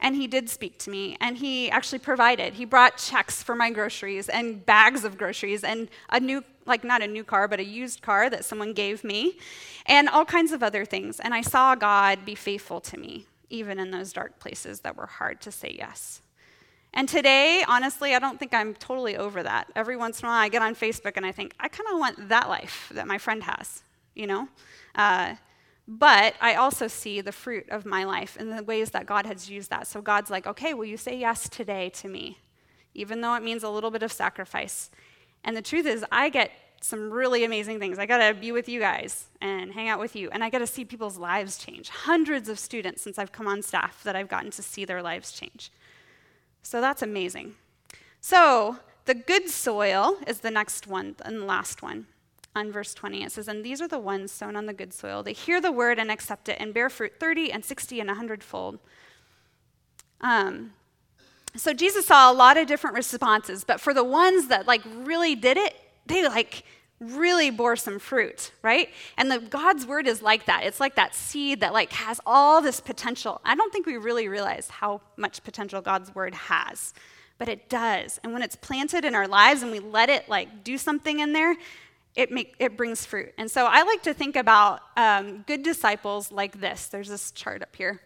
and 0.00 0.16
He 0.16 0.26
did 0.26 0.48
speak 0.48 0.78
to 0.80 0.90
me, 0.90 1.16
and 1.20 1.36
He 1.36 1.70
actually 1.70 1.98
provided. 1.98 2.54
He 2.54 2.64
brought 2.64 2.96
checks 2.96 3.42
for 3.42 3.54
my 3.54 3.70
groceries 3.70 4.28
and 4.28 4.64
bags 4.64 5.04
of 5.04 5.18
groceries 5.18 5.64
and 5.64 5.88
a 6.10 6.20
new, 6.20 6.42
like 6.64 6.84
not 6.84 7.02
a 7.02 7.06
new 7.06 7.24
car, 7.24 7.48
but 7.48 7.60
a 7.60 7.64
used 7.64 8.02
car 8.02 8.30
that 8.30 8.44
someone 8.44 8.72
gave 8.72 9.04
me, 9.04 9.38
and 9.86 10.08
all 10.08 10.24
kinds 10.24 10.52
of 10.52 10.62
other 10.62 10.84
things. 10.84 11.20
And 11.20 11.34
I 11.34 11.40
saw 11.40 11.74
God 11.74 12.24
be 12.24 12.34
faithful 12.34 12.80
to 12.82 12.96
me, 12.96 13.26
even 13.50 13.78
in 13.78 13.90
those 13.90 14.12
dark 14.12 14.38
places 14.38 14.80
that 14.80 14.96
were 14.96 15.06
hard 15.06 15.40
to 15.42 15.52
say 15.52 15.74
yes. 15.78 16.20
And 16.94 17.08
today, 17.08 17.62
honestly, 17.68 18.14
I 18.14 18.18
don't 18.18 18.38
think 18.38 18.54
I'm 18.54 18.72
totally 18.72 19.18
over 19.18 19.42
that. 19.42 19.70
Every 19.76 19.98
once 19.98 20.20
in 20.20 20.26
a 20.26 20.30
while, 20.30 20.40
I 20.40 20.48
get 20.48 20.62
on 20.62 20.74
Facebook 20.74 21.16
and 21.16 21.26
I 21.26 21.32
think, 21.32 21.52
I 21.60 21.68
kind 21.68 21.86
of 21.92 21.98
want 21.98 22.30
that 22.30 22.48
life 22.48 22.90
that 22.94 23.06
my 23.06 23.18
friend 23.18 23.42
has, 23.42 23.82
you 24.14 24.26
know? 24.26 24.48
Uh, 24.94 25.34
but 25.88 26.34
I 26.40 26.54
also 26.54 26.88
see 26.88 27.20
the 27.20 27.32
fruit 27.32 27.68
of 27.70 27.86
my 27.86 28.04
life 28.04 28.36
in 28.36 28.50
the 28.50 28.62
ways 28.62 28.90
that 28.90 29.06
God 29.06 29.24
has 29.26 29.48
used 29.48 29.70
that. 29.70 29.86
So 29.86 30.02
God's 30.02 30.30
like, 30.30 30.46
okay, 30.46 30.74
will 30.74 30.84
you 30.84 30.96
say 30.96 31.16
yes 31.16 31.48
today 31.48 31.90
to 31.90 32.08
me? 32.08 32.38
Even 32.94 33.20
though 33.20 33.34
it 33.34 33.42
means 33.42 33.62
a 33.62 33.70
little 33.70 33.90
bit 33.90 34.02
of 34.02 34.10
sacrifice. 34.10 34.90
And 35.44 35.56
the 35.56 35.62
truth 35.62 35.86
is, 35.86 36.04
I 36.10 36.28
get 36.28 36.50
some 36.80 37.10
really 37.10 37.44
amazing 37.44 37.78
things. 37.78 37.98
I 37.98 38.06
got 38.06 38.26
to 38.26 38.34
be 38.34 38.52
with 38.52 38.68
you 38.68 38.80
guys 38.80 39.26
and 39.40 39.72
hang 39.72 39.88
out 39.88 40.00
with 40.00 40.16
you. 40.16 40.28
And 40.30 40.42
I 40.42 40.50
got 40.50 40.58
to 40.58 40.66
see 40.66 40.84
people's 40.84 41.18
lives 41.18 41.56
change. 41.56 41.88
Hundreds 41.88 42.48
of 42.48 42.58
students 42.58 43.02
since 43.02 43.18
I've 43.18 43.32
come 43.32 43.46
on 43.46 43.62
staff 43.62 44.02
that 44.02 44.16
I've 44.16 44.28
gotten 44.28 44.50
to 44.52 44.62
see 44.62 44.84
their 44.84 45.02
lives 45.02 45.32
change. 45.32 45.70
So 46.62 46.80
that's 46.80 47.02
amazing. 47.02 47.54
So 48.20 48.78
the 49.04 49.14
good 49.14 49.48
soil 49.48 50.16
is 50.26 50.40
the 50.40 50.50
next 50.50 50.88
one 50.88 51.14
and 51.24 51.42
the 51.42 51.44
last 51.44 51.80
one 51.80 52.06
on 52.56 52.72
verse 52.72 52.94
20. 52.94 53.22
It 53.22 53.30
says, 53.30 53.46
And 53.46 53.64
these 53.64 53.80
are 53.80 53.86
the 53.86 53.98
ones 53.98 54.32
sown 54.32 54.56
on 54.56 54.66
the 54.66 54.72
good 54.72 54.92
soil. 54.92 55.22
They 55.22 55.34
hear 55.34 55.60
the 55.60 55.70
word 55.70 55.98
and 55.98 56.10
accept 56.10 56.48
it 56.48 56.56
and 56.58 56.74
bear 56.74 56.90
fruit 56.90 57.12
30 57.20 57.52
and 57.52 57.64
60 57.64 58.00
and 58.00 58.08
100 58.08 58.42
fold. 58.42 58.78
Um, 60.22 60.72
so 61.54 61.72
Jesus 61.72 62.06
saw 62.06 62.32
a 62.32 62.34
lot 62.34 62.56
of 62.56 62.66
different 62.66 62.96
responses, 62.96 63.62
but 63.62 63.80
for 63.80 63.94
the 63.94 64.02
ones 64.02 64.48
that 64.48 64.66
like 64.66 64.82
really 65.04 65.34
did 65.34 65.56
it, 65.56 65.76
they 66.06 66.26
like 66.26 66.64
really 66.98 67.50
bore 67.50 67.76
some 67.76 67.98
fruit, 67.98 68.52
right? 68.62 68.88
And 69.18 69.30
the 69.30 69.38
God's 69.38 69.86
word 69.86 70.06
is 70.06 70.22
like 70.22 70.46
that. 70.46 70.64
It's 70.64 70.80
like 70.80 70.94
that 70.96 71.14
seed 71.14 71.60
that 71.60 71.74
like 71.74 71.92
has 71.92 72.20
all 72.24 72.62
this 72.62 72.80
potential. 72.80 73.40
I 73.44 73.54
don't 73.54 73.70
think 73.72 73.86
we 73.86 73.98
really 73.98 74.28
realize 74.28 74.68
how 74.68 75.02
much 75.16 75.44
potential 75.44 75.82
God's 75.82 76.14
word 76.14 76.34
has, 76.34 76.94
but 77.36 77.48
it 77.48 77.68
does. 77.68 78.18
And 78.22 78.32
when 78.32 78.40
it's 78.40 78.56
planted 78.56 79.04
in 79.04 79.14
our 79.14 79.28
lives 79.28 79.62
and 79.62 79.70
we 79.70 79.78
let 79.78 80.08
it 80.08 80.26
like 80.28 80.64
do 80.64 80.78
something 80.78 81.20
in 81.20 81.34
there, 81.34 81.56
it, 82.16 82.32
make, 82.32 82.54
it 82.58 82.76
brings 82.76 83.04
fruit. 83.04 83.32
And 83.38 83.50
so 83.50 83.66
I 83.66 83.82
like 83.82 84.02
to 84.04 84.14
think 84.14 84.36
about 84.36 84.80
um, 84.96 85.44
good 85.46 85.62
disciples 85.62 86.32
like 86.32 86.60
this. 86.60 86.86
There's 86.86 87.08
this 87.08 87.30
chart 87.30 87.62
up 87.62 87.76
here. 87.76 88.00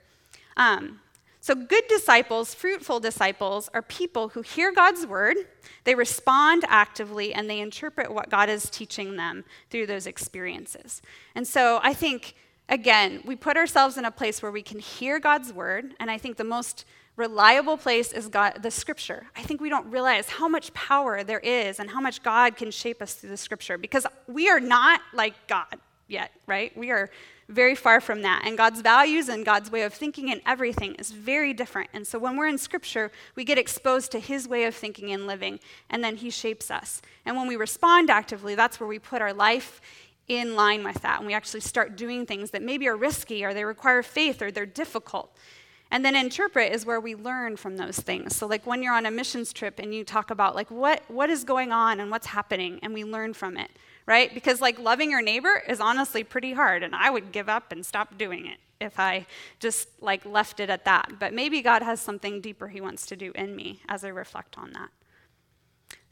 Um, 0.57 1.01
so, 1.43 1.55
good 1.55 1.85
disciples, 1.89 2.53
fruitful 2.53 3.01
disciples, 3.01 3.71
are 3.73 3.81
people 3.81 4.29
who 4.29 4.43
hear 4.43 4.73
God's 4.73 5.07
word, 5.07 5.39
they 5.85 5.95
respond 5.95 6.65
actively, 6.69 7.33
and 7.33 7.49
they 7.49 7.61
interpret 7.61 8.13
what 8.13 8.29
God 8.29 8.51
is 8.51 8.69
teaching 8.69 9.17
them 9.17 9.45
through 9.71 9.87
those 9.87 10.07
experiences. 10.07 11.01
And 11.35 11.49
so, 11.49 11.81
I 11.83 11.95
think, 11.95 12.35
again, 12.69 13.23
we 13.25 13.37
put 13.37 13.57
ourselves 13.57 13.97
in 13.97 14.05
a 14.05 14.11
place 14.11 14.43
where 14.43 14.53
we 14.53 14.61
can 14.61 14.81
hear 14.81 15.19
God's 15.19 15.51
word, 15.51 15.95
and 15.99 16.11
I 16.11 16.19
think 16.19 16.37
the 16.37 16.45
most 16.45 16.85
reliable 17.17 17.77
place 17.77 18.13
is 18.13 18.29
God, 18.29 18.63
the 18.63 18.71
scripture. 18.71 19.27
I 19.37 19.43
think 19.43 19.61
we 19.61 19.69
don't 19.69 19.91
realize 19.91 20.29
how 20.29 20.49
much 20.49 20.73
power 20.75 21.23
there 21.23 21.41
is 21.41 21.79
and 21.79 21.91
how 21.91 22.01
much 22.01 22.23
God 22.23 22.57
can 22.57 22.71
shape 22.71 23.03
us 23.03 23.15
through 23.15 23.31
the 23.31 23.37
scripture 23.37 23.77
because 23.77 24.07
we 24.27 24.49
are 24.49 24.61
not 24.61 25.01
like 25.13 25.35
God 25.47 25.79
yet, 26.09 26.33
right? 26.47 26.77
We 26.77 26.91
are 26.91 27.11
very 27.51 27.75
far 27.75 28.01
from 28.01 28.23
that. 28.23 28.43
And 28.45 28.57
God's 28.57 28.81
values 28.81 29.29
and 29.29 29.45
God's 29.45 29.71
way 29.71 29.83
of 29.83 29.93
thinking 29.93 30.31
and 30.31 30.41
everything 30.47 30.95
is 30.95 31.11
very 31.11 31.53
different. 31.53 31.91
And 31.93 32.07
so 32.07 32.19
when 32.19 32.37
we're 32.37 32.47
in 32.47 32.59
scripture, 32.59 33.11
we 33.35 33.45
get 33.45 33.59
exposed 33.59 34.13
to 34.13 34.21
his 34.21 34.49
way 34.49 34.65
of 34.65 34.75
thinking 34.75 35.13
and 35.13 35.27
living, 35.27 35.59
and 35.89 36.03
then 36.03 36.17
he 36.17 36.31
shapes 36.31 36.71
us. 36.71 37.03
And 37.27 37.37
when 37.37 37.49
we 37.49 37.57
respond 37.57 38.09
actively, 38.09 38.55
that's 38.55 38.79
where 38.79 38.89
we 38.89 38.99
put 38.99 39.21
our 39.21 39.33
life 39.33 39.81
in 40.29 40.55
line 40.55 40.85
with 40.85 41.03
that. 41.03 41.19
And 41.19 41.27
we 41.27 41.35
actually 41.35 41.61
start 41.61 41.97
doing 41.97 42.25
things 42.25 42.53
that 42.53 42.63
maybe 42.63 42.87
are 42.87 42.97
risky 42.97 43.45
or 43.45 43.53
they 43.53 43.65
require 43.65 44.03
faith 44.03 44.41
or 44.41 44.53
they're 44.53 44.65
difficult. 44.65 45.37
And 45.91 46.05
then 46.05 46.15
interpret 46.15 46.73
is 46.73 46.87
where 46.87 47.01
we 47.01 47.17
learn 47.17 47.57
from 47.57 47.77
those 47.77 47.99
things. 47.99 48.37
So 48.37 48.47
like 48.47 48.65
when 48.67 48.83
you're 48.83 48.95
on 48.95 49.07
a 49.07 49.11
missions 49.11 49.53
trip 49.53 49.79
and 49.79 49.93
you 49.93 50.05
talk 50.05 50.31
about 50.31 50.55
like 50.55 50.71
what 50.71 51.03
what 51.09 51.31
is 51.31 51.43
going 51.43 51.73
on 51.73 51.99
and 51.99 52.11
what's 52.11 52.29
happening 52.29 52.79
and 52.83 52.95
we 52.95 53.03
learn 53.03 53.35
from 53.35 53.57
it, 53.57 53.71
right? 54.07 54.33
Because 54.33 54.61
like 54.61 54.79
loving 54.79 55.11
your 55.11 55.23
neighbor 55.23 55.63
is 55.69 55.81
honestly 55.81 56.23
pretty 56.23 56.53
hard 56.53 56.85
and 56.85 56.95
I 56.95 57.11
would 57.11 57.33
give 57.33 57.49
up 57.49 57.73
and 57.73 57.85
stop 57.85 58.17
doing 58.17 58.47
it 58.47 58.59
if 58.81 58.99
I 58.99 59.27
just 59.59 59.89
like 60.01 60.25
left 60.25 60.61
it 60.61 60.71
at 60.71 60.85
that. 60.85 61.19
But 61.19 61.35
maybe 61.35 61.61
God 61.61 61.83
has 61.83 62.01
something 62.01 62.41
deeper 62.41 62.69
he 62.69 62.81
wants 62.81 63.05
to 63.07 63.17
do 63.17 63.33
in 63.35 63.57
me 63.57 63.83
as 63.89 64.05
I 64.05 64.09
reflect 64.09 64.57
on 64.59 64.73
that. 64.73 64.91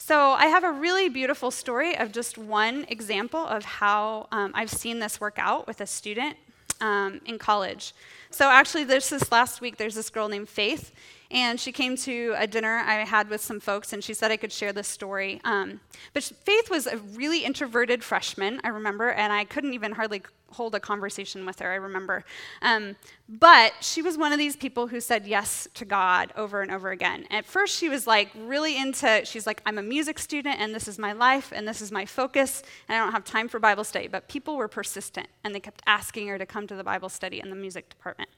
So, 0.01 0.31
I 0.31 0.47
have 0.47 0.63
a 0.63 0.71
really 0.71 1.09
beautiful 1.09 1.51
story 1.51 1.97
of 1.97 2.13
just 2.13 2.39
one 2.39 2.87
example 2.89 3.45
of 3.45 3.65
how 3.65 4.29
um, 4.31 4.53
I've 4.55 4.71
seen 4.71 5.01
this 5.01 5.21
work 5.21 5.39
out 5.39 5.67
with 5.67 5.81
a 5.81 5.87
student 5.87 6.37
um, 6.81 7.21
in 7.27 7.37
college. 7.37 7.95
So 8.31 8.51
actually, 8.51 8.85
this 8.85 9.11
this 9.11 9.33
last 9.33 9.61
week. 9.61 9.77
There's 9.77 9.95
this 9.95 10.11
girl 10.11 10.29
named 10.29 10.49
Faith, 10.49 10.93
and 11.31 11.59
she 11.59 11.73
came 11.73 11.97
to 11.99 12.35
a 12.37 12.47
dinner 12.47 12.77
I 12.77 13.05
had 13.05 13.29
with 13.31 13.41
some 13.41 13.61
folks, 13.61 13.93
and 13.93 14.05
she 14.05 14.15
said 14.15 14.31
I 14.31 14.37
could 14.37 14.53
share 14.53 14.73
this 14.73 14.89
story. 14.89 15.41
Um, 15.45 15.81
but 16.13 16.23
Faith 16.23 16.71
was 16.71 16.87
a 16.87 16.99
really 16.99 17.45
introverted 17.45 18.05
freshman, 18.05 18.61
I 18.65 18.69
remember, 18.69 19.11
and 19.11 19.33
I 19.33 19.45
couldn't 19.45 19.75
even 19.75 19.93
hardly 19.93 20.23
hold 20.53 20.75
a 20.75 20.81
conversation 20.81 21.45
with 21.45 21.59
her, 21.61 21.71
I 21.71 21.77
remember. 21.77 22.25
Um, 22.63 22.97
but 23.29 23.73
she 23.81 24.03
was 24.03 24.17
one 24.17 24.33
of 24.33 24.39
these 24.39 24.57
people 24.57 24.87
who 24.87 25.01
said 25.01 25.27
yes 25.27 25.69
to 25.75 25.85
God 25.85 26.33
over 26.37 26.63
and 26.63 26.71
over 26.71 26.91
again. 26.91 27.27
At 27.31 27.45
first, 27.45 27.77
she 27.77 27.89
was 27.89 28.07
like 28.07 28.31
really 28.35 28.77
into, 28.79 29.25
she's 29.25 29.47
like, 29.47 29.61
I'm 29.67 29.79
a 29.79 29.83
music 29.83 30.19
student 30.19 30.61
and 30.61 30.75
this 30.75 30.89
is 30.89 30.99
my 30.99 31.13
life 31.13 31.53
and 31.55 31.69
this 31.69 31.81
is 31.81 31.93
my 31.93 32.07
focus 32.07 32.63
and 32.89 32.97
I 32.97 33.05
don't 33.05 33.13
have 33.13 33.25
time 33.25 33.49
for 33.49 33.59
Bible 33.59 33.85
study. 33.85 34.09
But 34.09 34.29
people 34.29 34.57
were 34.57 34.69
persistent 34.69 35.29
and 35.45 35.55
they 35.55 35.61
kept 35.61 35.83
asking 35.87 36.29
her 36.29 36.39
to 36.39 36.47
come 36.47 36.67
to 36.67 36.77
the 36.77 36.85
Bible 36.85 37.09
study 37.09 37.41
in 37.41 37.51
the 37.51 37.57
music 37.57 37.89
department. 37.89 38.31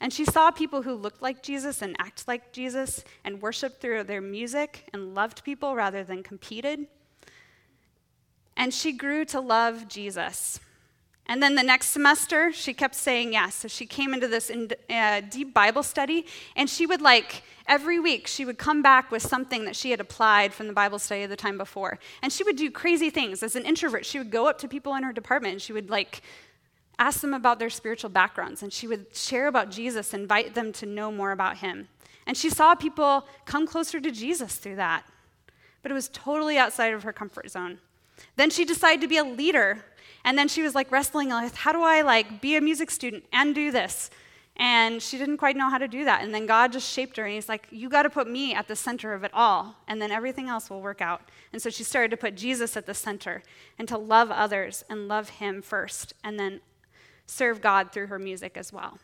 And 0.00 0.12
she 0.12 0.24
saw 0.24 0.50
people 0.50 0.82
who 0.82 0.94
looked 0.94 1.22
like 1.22 1.42
Jesus 1.42 1.82
and 1.82 1.96
acted 1.98 2.28
like 2.28 2.52
Jesus 2.52 3.04
and 3.24 3.42
worshiped 3.42 3.80
through 3.80 4.04
their 4.04 4.20
music 4.20 4.88
and 4.92 5.14
loved 5.14 5.44
people 5.44 5.74
rather 5.74 6.04
than 6.04 6.22
competed. 6.22 6.86
And 8.56 8.72
she 8.72 8.92
grew 8.92 9.24
to 9.26 9.40
love 9.40 9.88
Jesus. 9.88 10.60
And 11.28 11.42
then 11.42 11.54
the 11.56 11.62
next 11.62 11.88
semester, 11.88 12.52
she 12.52 12.72
kept 12.72 12.94
saying 12.94 13.34
yes. 13.34 13.54
So 13.54 13.68
she 13.68 13.84
came 13.84 14.14
into 14.14 14.28
this 14.28 14.48
in, 14.48 14.70
uh, 14.88 15.20
deep 15.20 15.52
Bible 15.52 15.82
study, 15.82 16.24
and 16.56 16.70
she 16.70 16.86
would 16.86 17.02
like, 17.02 17.42
every 17.66 18.00
week, 18.00 18.26
she 18.26 18.46
would 18.46 18.56
come 18.56 18.80
back 18.80 19.10
with 19.10 19.22
something 19.22 19.66
that 19.66 19.76
she 19.76 19.90
had 19.90 20.00
applied 20.00 20.54
from 20.54 20.68
the 20.68 20.72
Bible 20.72 20.98
study 20.98 21.26
the 21.26 21.36
time 21.36 21.58
before. 21.58 21.98
And 22.22 22.32
she 22.32 22.44
would 22.44 22.56
do 22.56 22.70
crazy 22.70 23.10
things. 23.10 23.42
As 23.42 23.56
an 23.56 23.66
introvert, 23.66 24.06
she 24.06 24.16
would 24.18 24.30
go 24.30 24.48
up 24.48 24.58
to 24.60 24.68
people 24.68 24.94
in 24.94 25.02
her 25.02 25.12
department, 25.12 25.52
and 25.52 25.62
she 25.62 25.74
would 25.74 25.90
like, 25.90 26.22
ask 26.98 27.20
them 27.20 27.34
about 27.34 27.58
their 27.58 27.70
spiritual 27.70 28.10
backgrounds, 28.10 28.62
and 28.62 28.72
she 28.72 28.86
would 28.86 29.14
share 29.14 29.48
about 29.48 29.70
Jesus, 29.70 30.14
invite 30.14 30.54
them 30.54 30.72
to 30.72 30.86
know 30.86 31.12
more 31.12 31.32
about 31.32 31.58
him. 31.58 31.88
And 32.26 32.36
she 32.36 32.50
saw 32.50 32.74
people 32.74 33.26
come 33.44 33.66
closer 33.66 34.00
to 34.00 34.10
Jesus 34.10 34.56
through 34.56 34.76
that. 34.76 35.04
But 35.82 35.92
it 35.92 35.94
was 35.94 36.08
totally 36.08 36.58
outside 36.58 36.92
of 36.92 37.02
her 37.04 37.12
comfort 37.12 37.50
zone. 37.50 37.78
Then 38.36 38.50
she 38.50 38.64
decided 38.64 39.00
to 39.00 39.08
be 39.08 39.16
a 39.16 39.24
leader 39.24 39.84
and 40.24 40.36
then 40.36 40.48
she 40.48 40.62
was 40.62 40.74
like 40.74 40.90
wrestling 40.92 41.30
with 41.30 41.54
how 41.56 41.72
do 41.72 41.82
I 41.82 42.02
like 42.02 42.40
be 42.40 42.56
a 42.56 42.60
music 42.60 42.90
student 42.90 43.24
and 43.32 43.54
do 43.54 43.70
this? 43.70 44.10
And 44.56 45.00
she 45.00 45.16
didn't 45.16 45.36
quite 45.36 45.56
know 45.56 45.70
how 45.70 45.78
to 45.78 45.86
do 45.86 46.04
that. 46.04 46.22
And 46.22 46.34
then 46.34 46.44
God 46.44 46.72
just 46.72 46.92
shaped 46.92 47.16
her 47.16 47.24
and 47.24 47.32
he's 47.32 47.48
like, 47.48 47.66
You 47.70 47.88
got 47.88 48.02
to 48.02 48.10
put 48.10 48.28
me 48.28 48.52
at 48.52 48.66
the 48.66 48.74
center 48.76 49.14
of 49.14 49.22
it 49.24 49.30
all, 49.32 49.76
and 49.86 50.02
then 50.02 50.10
everything 50.10 50.48
else 50.48 50.68
will 50.68 50.82
work 50.82 51.00
out. 51.00 51.22
And 51.52 51.62
so 51.62 51.70
she 51.70 51.84
started 51.84 52.10
to 52.10 52.16
put 52.16 52.34
Jesus 52.34 52.76
at 52.76 52.84
the 52.84 52.92
center 52.92 53.42
and 53.78 53.86
to 53.88 53.96
love 53.96 54.30
others 54.30 54.84
and 54.90 55.06
love 55.06 55.28
him 55.28 55.62
first, 55.62 56.12
and 56.24 56.38
then 56.38 56.60
serve 57.26 57.60
God 57.60 57.92
through 57.92 58.08
her 58.08 58.18
music 58.18 58.56
as 58.56 58.72
well. 58.72 58.98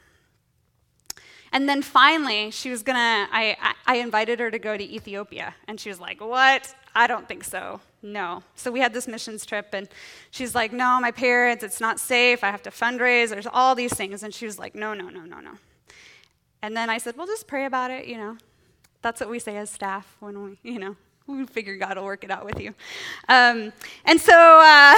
And 1.53 1.69
then 1.69 1.83
finally, 1.83 2.51
she 2.51 2.69
was 2.69 2.83
gonna, 2.83 3.29
I, 3.31 3.57
I 3.87 3.97
invited 3.97 4.41
her 4.41 4.51
to 4.51 4.59
go 4.59 4.77
to 4.77 4.85
Ethiopia. 4.85 5.55
And 5.69 5.79
she 5.79 5.89
was 5.89 6.01
like, 6.01 6.21
What? 6.21 6.75
I 6.95 7.07
don't 7.07 7.27
think 7.27 7.45
so. 7.45 7.81
No. 8.03 8.43
So 8.55 8.71
we 8.71 8.81
had 8.81 8.93
this 8.93 9.09
missions 9.09 9.45
trip, 9.45 9.69
and 9.73 9.89
she's 10.31 10.55
like, 10.55 10.73
No, 10.73 11.01
my 11.01 11.11
parents, 11.11 11.65
it's 11.65 11.81
not 11.81 11.99
safe. 11.99 12.45
I 12.45 12.51
have 12.51 12.63
to 12.65 12.71
fundraise. 12.71 13.31
There's 13.31 13.47
all 13.47 13.75
these 13.75 13.93
things. 13.93 14.23
And 14.23 14.33
she 14.33 14.47
was 14.47 14.59
like, 14.59 14.75
No, 14.75 14.95
no, 14.95 15.09
no, 15.09 15.23
no, 15.23 15.41
no. 15.41 15.53
And 16.63 16.77
then 16.77 16.91
I 16.91 16.99
said, 16.99 17.17
Well, 17.17 17.27
just 17.27 17.47
pray 17.47 17.65
about 17.65 17.91
it, 17.91 18.07
you 18.07 18.17
know. 18.17 18.37
That's 19.03 19.21
what 19.21 19.29
we 19.29 19.39
say 19.39 19.57
as 19.57 19.71
staff 19.71 20.17
when 20.21 20.43
we, 20.43 20.59
you 20.63 20.79
know, 20.79 20.97
we 21.27 21.45
figure 21.47 21.77
God 21.77 21.97
will 21.97 22.05
work 22.05 22.25
it 22.25 22.31
out 22.31 22.45
with 22.45 22.61
you. 22.61 22.75
Um, 23.29 23.73
and 24.05 24.21
so, 24.21 24.61
uh, 24.63 24.97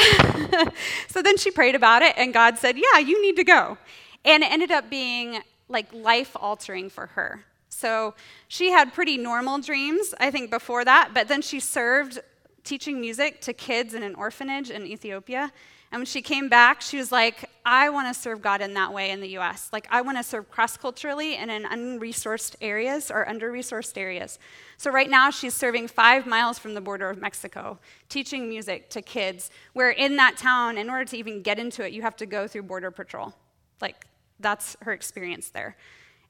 so 1.09 1.23
then 1.23 1.37
she 1.39 1.51
prayed 1.51 1.75
about 1.75 2.03
it, 2.03 2.15
and 2.17 2.35
God 2.35 2.59
said, 2.59 2.77
Yeah, 2.77 2.99
you 2.99 3.23
need 3.23 3.37
to 3.37 3.45
go. 3.45 3.79
And 4.25 4.43
it 4.43 4.51
ended 4.51 4.73
up 4.73 4.91
being 4.91 5.41
like 5.69 5.93
life 5.93 6.37
altering 6.39 6.91
for 6.91 7.07
her. 7.07 7.45
So 7.77 8.15
she 8.49 8.71
had 8.71 8.95
pretty 8.95 9.19
normal 9.19 9.59
dreams, 9.59 10.15
I 10.19 10.31
think, 10.31 10.51
before 10.51 10.85
that, 10.85 11.11
but 11.13 11.29
then 11.29 11.43
she 11.43 11.61
served 11.61 12.21
teaching 12.65 13.01
music 13.01 13.41
to 13.43 13.53
kids 13.53 13.93
in 13.93 14.03
an 14.03 14.15
orphanage 14.15 14.71
in 14.71 14.87
Ethiopia. 14.87 15.53
And 15.93 16.01
when 16.01 16.07
she 16.07 16.23
came 16.23 16.49
back, 16.49 16.81
she 16.81 16.97
was 16.97 17.13
like, 17.13 17.49
I 17.65 17.91
want 17.91 18.13
to 18.13 18.21
serve 18.21 18.41
God 18.41 18.61
in 18.61 18.75
that 18.75 18.93
way 18.93 19.11
in 19.11 19.21
the 19.21 19.39
US. 19.39 19.69
Like, 19.73 19.87
I 19.91 20.01
want 20.01 20.17
to 20.17 20.25
serve 20.25 20.51
cross 20.51 20.77
culturally 20.77 21.37
and 21.37 21.51
in 21.51 21.65
unresourced 21.65 22.57
areas 22.61 23.11
or 23.11 23.29
under 23.29 23.53
resourced 23.53 23.97
areas. 23.97 24.39
So, 24.79 24.91
right 24.91 25.09
now, 25.09 25.31
she's 25.31 25.55
serving 25.55 25.89
five 25.89 26.27
miles 26.27 26.59
from 26.59 26.75
the 26.75 26.81
border 26.81 27.09
of 27.09 27.21
Mexico, 27.21 27.79
teaching 28.09 28.49
music 28.49 28.91
to 28.91 29.03
kids, 29.03 29.51
where 29.75 29.91
in 29.91 30.17
that 30.17 30.37
town, 30.39 30.79
in 30.79 30.89
order 30.91 31.05
to 31.05 31.17
even 31.17 31.43
get 31.43 31.59
into 31.59 31.85
it, 31.87 31.93
you 31.93 32.03
have 32.03 32.17
to 32.17 32.27
go 32.27 32.49
through 32.49 32.63
Border 32.63 32.91
Patrol. 32.91 33.35
Like, 33.81 34.07
that's 34.41 34.77
her 34.81 34.93
experience 34.93 35.51
there. 35.51 35.77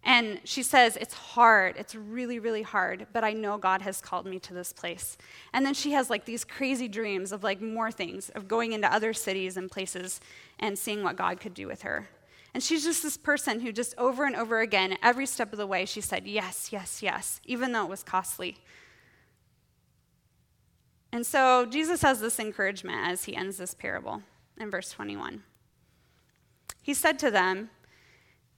And 0.06 0.40
she 0.44 0.62
says, 0.62 0.96
It's 0.96 1.12
hard. 1.12 1.74
It's 1.76 1.96
really, 1.96 2.38
really 2.38 2.62
hard, 2.62 3.08
but 3.12 3.24
I 3.24 3.32
know 3.32 3.58
God 3.58 3.82
has 3.82 4.00
called 4.00 4.24
me 4.24 4.38
to 4.38 4.54
this 4.54 4.72
place. 4.72 5.18
And 5.52 5.66
then 5.66 5.74
she 5.74 5.92
has 5.92 6.08
like 6.08 6.24
these 6.24 6.44
crazy 6.44 6.86
dreams 6.86 7.32
of 7.32 7.42
like 7.42 7.60
more 7.60 7.90
things, 7.90 8.30
of 8.30 8.46
going 8.46 8.70
into 8.70 8.90
other 8.90 9.12
cities 9.12 9.56
and 9.56 9.68
places 9.68 10.20
and 10.60 10.78
seeing 10.78 11.02
what 11.02 11.16
God 11.16 11.40
could 11.40 11.54
do 11.54 11.66
with 11.66 11.82
her. 11.82 12.08
And 12.54 12.62
she's 12.62 12.84
just 12.84 13.02
this 13.02 13.16
person 13.16 13.60
who 13.60 13.72
just 13.72 13.94
over 13.98 14.24
and 14.24 14.36
over 14.36 14.60
again, 14.60 14.96
every 15.02 15.26
step 15.26 15.52
of 15.52 15.58
the 15.58 15.66
way, 15.66 15.84
she 15.84 16.00
said, 16.00 16.24
Yes, 16.24 16.68
yes, 16.70 17.02
yes, 17.02 17.40
even 17.44 17.72
though 17.72 17.82
it 17.82 17.90
was 17.90 18.04
costly. 18.04 18.58
And 21.10 21.26
so 21.26 21.66
Jesus 21.66 22.02
has 22.02 22.20
this 22.20 22.38
encouragement 22.38 23.08
as 23.08 23.24
he 23.24 23.34
ends 23.34 23.56
this 23.56 23.74
parable 23.74 24.22
in 24.56 24.70
verse 24.70 24.90
21. 24.90 25.42
He 26.80 26.94
said 26.94 27.18
to 27.18 27.32
them, 27.32 27.70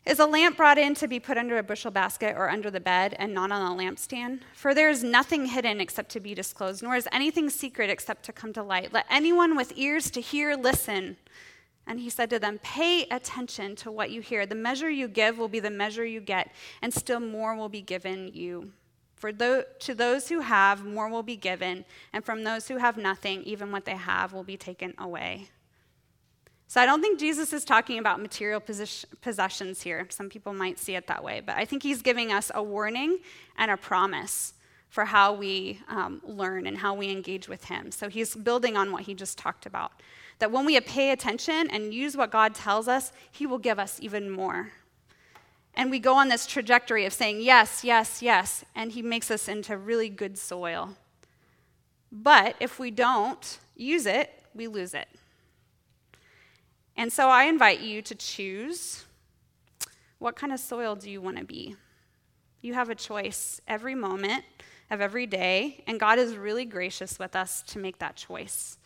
is 0.06 0.18
a 0.18 0.26
lamp 0.26 0.56
brought 0.56 0.78
in 0.78 0.94
to 0.96 1.08
be 1.08 1.20
put 1.20 1.36
under 1.36 1.58
a 1.58 1.62
bushel 1.62 1.90
basket 1.90 2.34
or 2.36 2.48
under 2.48 2.70
the 2.70 2.80
bed 2.80 3.14
and 3.18 3.34
not 3.34 3.52
on 3.52 3.72
a 3.72 3.82
lampstand? 3.82 4.40
For 4.54 4.74
there 4.74 4.88
is 4.88 5.04
nothing 5.04 5.46
hidden 5.46 5.80
except 5.80 6.10
to 6.12 6.20
be 6.20 6.34
disclosed, 6.34 6.82
nor 6.82 6.96
is 6.96 7.08
anything 7.12 7.50
secret 7.50 7.90
except 7.90 8.24
to 8.24 8.32
come 8.32 8.52
to 8.54 8.62
light. 8.62 8.92
Let 8.92 9.06
anyone 9.10 9.56
with 9.56 9.72
ears 9.76 10.10
to 10.12 10.20
hear 10.20 10.56
listen. 10.56 11.16
And 11.86 12.00
he 12.00 12.10
said 12.10 12.30
to 12.30 12.38
them, 12.38 12.58
Pay 12.62 13.04
attention 13.10 13.74
to 13.76 13.90
what 13.90 14.10
you 14.10 14.20
hear. 14.20 14.44
The 14.46 14.54
measure 14.54 14.90
you 14.90 15.08
give 15.08 15.38
will 15.38 15.48
be 15.48 15.60
the 15.60 15.70
measure 15.70 16.04
you 16.04 16.20
get, 16.20 16.52
and 16.82 16.92
still 16.92 17.20
more 17.20 17.56
will 17.56 17.70
be 17.70 17.80
given 17.80 18.30
you. 18.34 18.72
For 19.16 19.32
to 19.32 19.94
those 19.94 20.28
who 20.28 20.40
have, 20.40 20.84
more 20.84 21.08
will 21.08 21.24
be 21.24 21.36
given, 21.36 21.84
and 22.12 22.24
from 22.24 22.44
those 22.44 22.68
who 22.68 22.76
have 22.76 22.96
nothing, 22.96 23.42
even 23.42 23.72
what 23.72 23.84
they 23.84 23.96
have 23.96 24.32
will 24.32 24.44
be 24.44 24.56
taken 24.56 24.94
away. 24.96 25.48
So 26.70 26.82
I 26.82 26.86
don't 26.86 27.00
think 27.00 27.18
Jesus 27.18 27.54
is 27.54 27.64
talking 27.64 27.98
about 27.98 28.20
material 28.20 28.60
possessions 28.60 29.80
here. 29.80 30.06
Some 30.10 30.28
people 30.28 30.52
might 30.52 30.78
see 30.78 30.96
it 30.96 31.06
that 31.06 31.24
way, 31.24 31.40
but 31.44 31.56
I 31.56 31.64
think 31.64 31.82
he's 31.82 32.02
giving 32.02 32.30
us 32.30 32.50
a 32.54 32.62
warning 32.62 33.20
and 33.56 33.70
a 33.70 33.76
promise 33.78 34.52
for 34.90 35.06
how 35.06 35.32
we 35.32 35.80
um, 35.88 36.20
learn 36.24 36.66
and 36.66 36.76
how 36.76 36.92
we 36.94 37.10
engage 37.10 37.48
with 37.48 37.64
him. 37.64 37.90
So 37.90 38.10
he's 38.10 38.34
building 38.34 38.76
on 38.76 38.92
what 38.92 39.02
he 39.02 39.14
just 39.14 39.38
talked 39.38 39.64
about. 39.64 39.92
That 40.40 40.52
when 40.52 40.66
we 40.66 40.78
pay 40.80 41.10
attention 41.10 41.70
and 41.70 41.94
use 41.94 42.18
what 42.18 42.30
God 42.30 42.54
tells 42.54 42.86
us, 42.86 43.12
he 43.32 43.46
will 43.46 43.58
give 43.58 43.78
us 43.78 43.98
even 44.02 44.30
more. 44.30 44.72
And 45.74 45.90
we 45.90 45.98
go 45.98 46.14
on 46.16 46.28
this 46.28 46.46
trajectory 46.46 47.06
of 47.06 47.14
saying 47.14 47.40
yes, 47.40 47.82
yes, 47.82 48.20
yes, 48.20 48.64
and 48.74 48.92
he 48.92 49.00
makes 49.00 49.30
us 49.30 49.48
into 49.48 49.78
really 49.78 50.10
good 50.10 50.36
soil. 50.36 50.90
But 52.12 52.56
if 52.60 52.78
we 52.78 52.90
don't 52.90 53.58
use 53.74 54.04
it, 54.04 54.30
we 54.54 54.66
lose 54.66 54.92
it. 54.92 55.08
And 56.98 57.12
so 57.12 57.28
I 57.28 57.44
invite 57.44 57.80
you 57.80 58.02
to 58.02 58.14
choose 58.16 59.04
what 60.18 60.34
kind 60.34 60.52
of 60.52 60.58
soil 60.58 60.96
do 60.96 61.08
you 61.08 61.20
want 61.20 61.38
to 61.38 61.44
be? 61.44 61.76
You 62.60 62.74
have 62.74 62.90
a 62.90 62.94
choice 62.96 63.60
every 63.68 63.94
moment 63.94 64.42
of 64.90 65.00
every 65.00 65.24
day, 65.24 65.84
and 65.86 66.00
God 66.00 66.18
is 66.18 66.36
really 66.36 66.64
gracious 66.64 67.16
with 67.16 67.36
us 67.36 67.62
to 67.68 67.78
make 67.78 67.98
that 67.98 68.16
choice. 68.16 68.78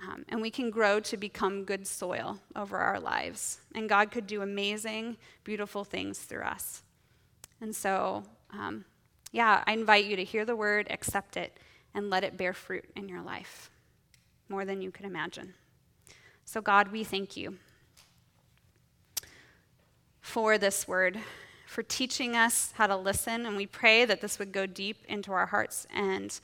Um, 0.00 0.24
and 0.28 0.40
we 0.40 0.52
can 0.52 0.70
grow 0.70 1.00
to 1.00 1.16
become 1.16 1.64
good 1.64 1.84
soil 1.84 2.38
over 2.54 2.78
our 2.78 3.00
lives. 3.00 3.58
And 3.74 3.88
God 3.88 4.12
could 4.12 4.28
do 4.28 4.42
amazing, 4.42 5.16
beautiful 5.42 5.82
things 5.82 6.20
through 6.20 6.44
us. 6.44 6.84
And 7.60 7.74
so, 7.74 8.22
um, 8.52 8.84
yeah, 9.32 9.64
I 9.66 9.72
invite 9.72 10.04
you 10.04 10.14
to 10.14 10.22
hear 10.22 10.44
the 10.44 10.54
word, 10.54 10.86
accept 10.90 11.36
it, 11.36 11.58
and 11.92 12.08
let 12.08 12.22
it 12.22 12.36
bear 12.36 12.52
fruit 12.52 12.84
in 12.94 13.08
your 13.08 13.22
life 13.22 13.68
more 14.48 14.64
than 14.64 14.80
you 14.80 14.92
could 14.92 15.06
imagine. 15.06 15.54
So, 16.50 16.62
God, 16.62 16.92
we 16.92 17.04
thank 17.04 17.36
you 17.36 17.58
for 20.22 20.56
this 20.56 20.88
word, 20.88 21.18
for 21.66 21.82
teaching 21.82 22.36
us 22.36 22.72
how 22.76 22.86
to 22.86 22.96
listen, 22.96 23.44
and 23.44 23.54
we 23.54 23.66
pray 23.66 24.06
that 24.06 24.22
this 24.22 24.38
would 24.38 24.50
go 24.50 24.64
deep 24.64 25.04
into 25.10 25.30
our 25.30 25.44
hearts 25.44 25.86
and, 25.94 26.40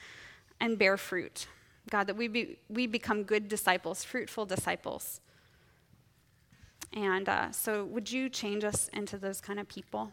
and 0.60 0.78
bear 0.78 0.98
fruit. 0.98 1.46
God, 1.88 2.06
that 2.08 2.18
we, 2.18 2.28
be, 2.28 2.58
we 2.68 2.86
become 2.86 3.22
good 3.22 3.48
disciples, 3.48 4.04
fruitful 4.04 4.44
disciples. 4.44 5.22
And 6.92 7.26
uh, 7.26 7.50
so, 7.52 7.86
would 7.86 8.12
you 8.12 8.28
change 8.28 8.62
us 8.62 8.90
into 8.92 9.16
those 9.16 9.40
kind 9.40 9.58
of 9.58 9.68
people? 9.68 10.12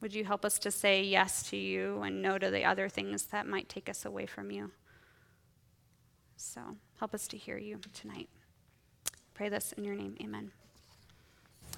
Would 0.00 0.12
you 0.12 0.24
help 0.24 0.44
us 0.44 0.58
to 0.58 0.72
say 0.72 1.04
yes 1.04 1.48
to 1.50 1.56
you 1.56 2.02
and 2.02 2.20
no 2.20 2.36
to 2.36 2.50
the 2.50 2.64
other 2.64 2.88
things 2.88 3.26
that 3.26 3.46
might 3.46 3.68
take 3.68 3.88
us 3.88 4.04
away 4.04 4.26
from 4.26 4.50
you? 4.50 4.72
So 6.42 6.60
help 6.98 7.14
us 7.14 7.28
to 7.28 7.36
hear 7.36 7.56
you 7.56 7.78
tonight. 7.94 8.28
Pray 9.32 9.48
this 9.48 9.72
in 9.74 9.84
your 9.84 9.94
name. 9.94 10.16
Amen. 10.20 10.50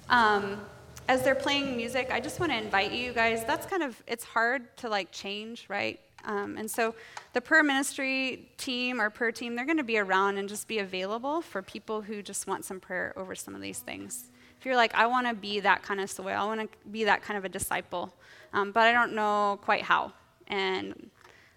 Um, 0.09 0.59
as 1.07 1.21
they're 1.21 1.35
playing 1.35 1.77
music, 1.77 2.09
I 2.11 2.19
just 2.19 2.39
want 2.39 2.51
to 2.51 2.57
invite 2.57 2.91
you 2.91 3.13
guys. 3.13 3.45
That's 3.45 3.67
kind 3.67 3.83
of, 3.83 4.01
it's 4.07 4.23
hard 4.23 4.75
to 4.77 4.89
like 4.89 5.11
change, 5.11 5.67
right? 5.69 5.99
Um, 6.25 6.57
and 6.57 6.69
so 6.69 6.95
the 7.33 7.41
prayer 7.41 7.63
ministry 7.63 8.49
team 8.57 8.99
or 8.99 9.11
prayer 9.11 9.31
team, 9.31 9.55
they're 9.55 9.65
going 9.65 9.77
to 9.77 9.83
be 9.83 9.99
around 9.99 10.39
and 10.39 10.49
just 10.49 10.67
be 10.67 10.79
available 10.79 11.41
for 11.41 11.61
people 11.61 12.01
who 12.01 12.23
just 12.23 12.47
want 12.47 12.65
some 12.65 12.79
prayer 12.79 13.13
over 13.15 13.35
some 13.35 13.53
of 13.53 13.61
these 13.61 13.79
things. 13.79 14.31
If 14.59 14.65
you're 14.65 14.75
like, 14.75 14.95
I 14.95 15.05
want 15.05 15.27
to 15.27 15.35
be 15.35 15.59
that 15.59 15.83
kind 15.83 16.01
of 16.01 16.09
soil, 16.09 16.39
I 16.39 16.43
want 16.43 16.61
to 16.61 16.89
be 16.89 17.03
that 17.03 17.21
kind 17.21 17.37
of 17.37 17.45
a 17.45 17.49
disciple, 17.49 18.11
um, 18.51 18.71
but 18.71 18.87
I 18.87 18.91
don't 18.91 19.13
know 19.13 19.59
quite 19.61 19.83
how, 19.83 20.11
and 20.47 21.11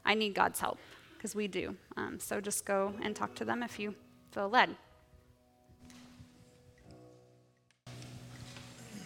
I 0.05 0.14
need 0.14 0.35
God's 0.35 0.61
help 0.61 0.79
because 1.18 1.35
we 1.35 1.48
do. 1.48 1.76
Um, 1.96 2.18
so 2.20 2.40
just 2.40 2.64
go 2.64 2.94
and 3.02 3.14
talk 3.14 3.35
to 3.35 3.44
them 3.44 3.62
if 3.62 3.78
you 3.78 3.94
feel 4.31 4.48
led. 4.48 4.76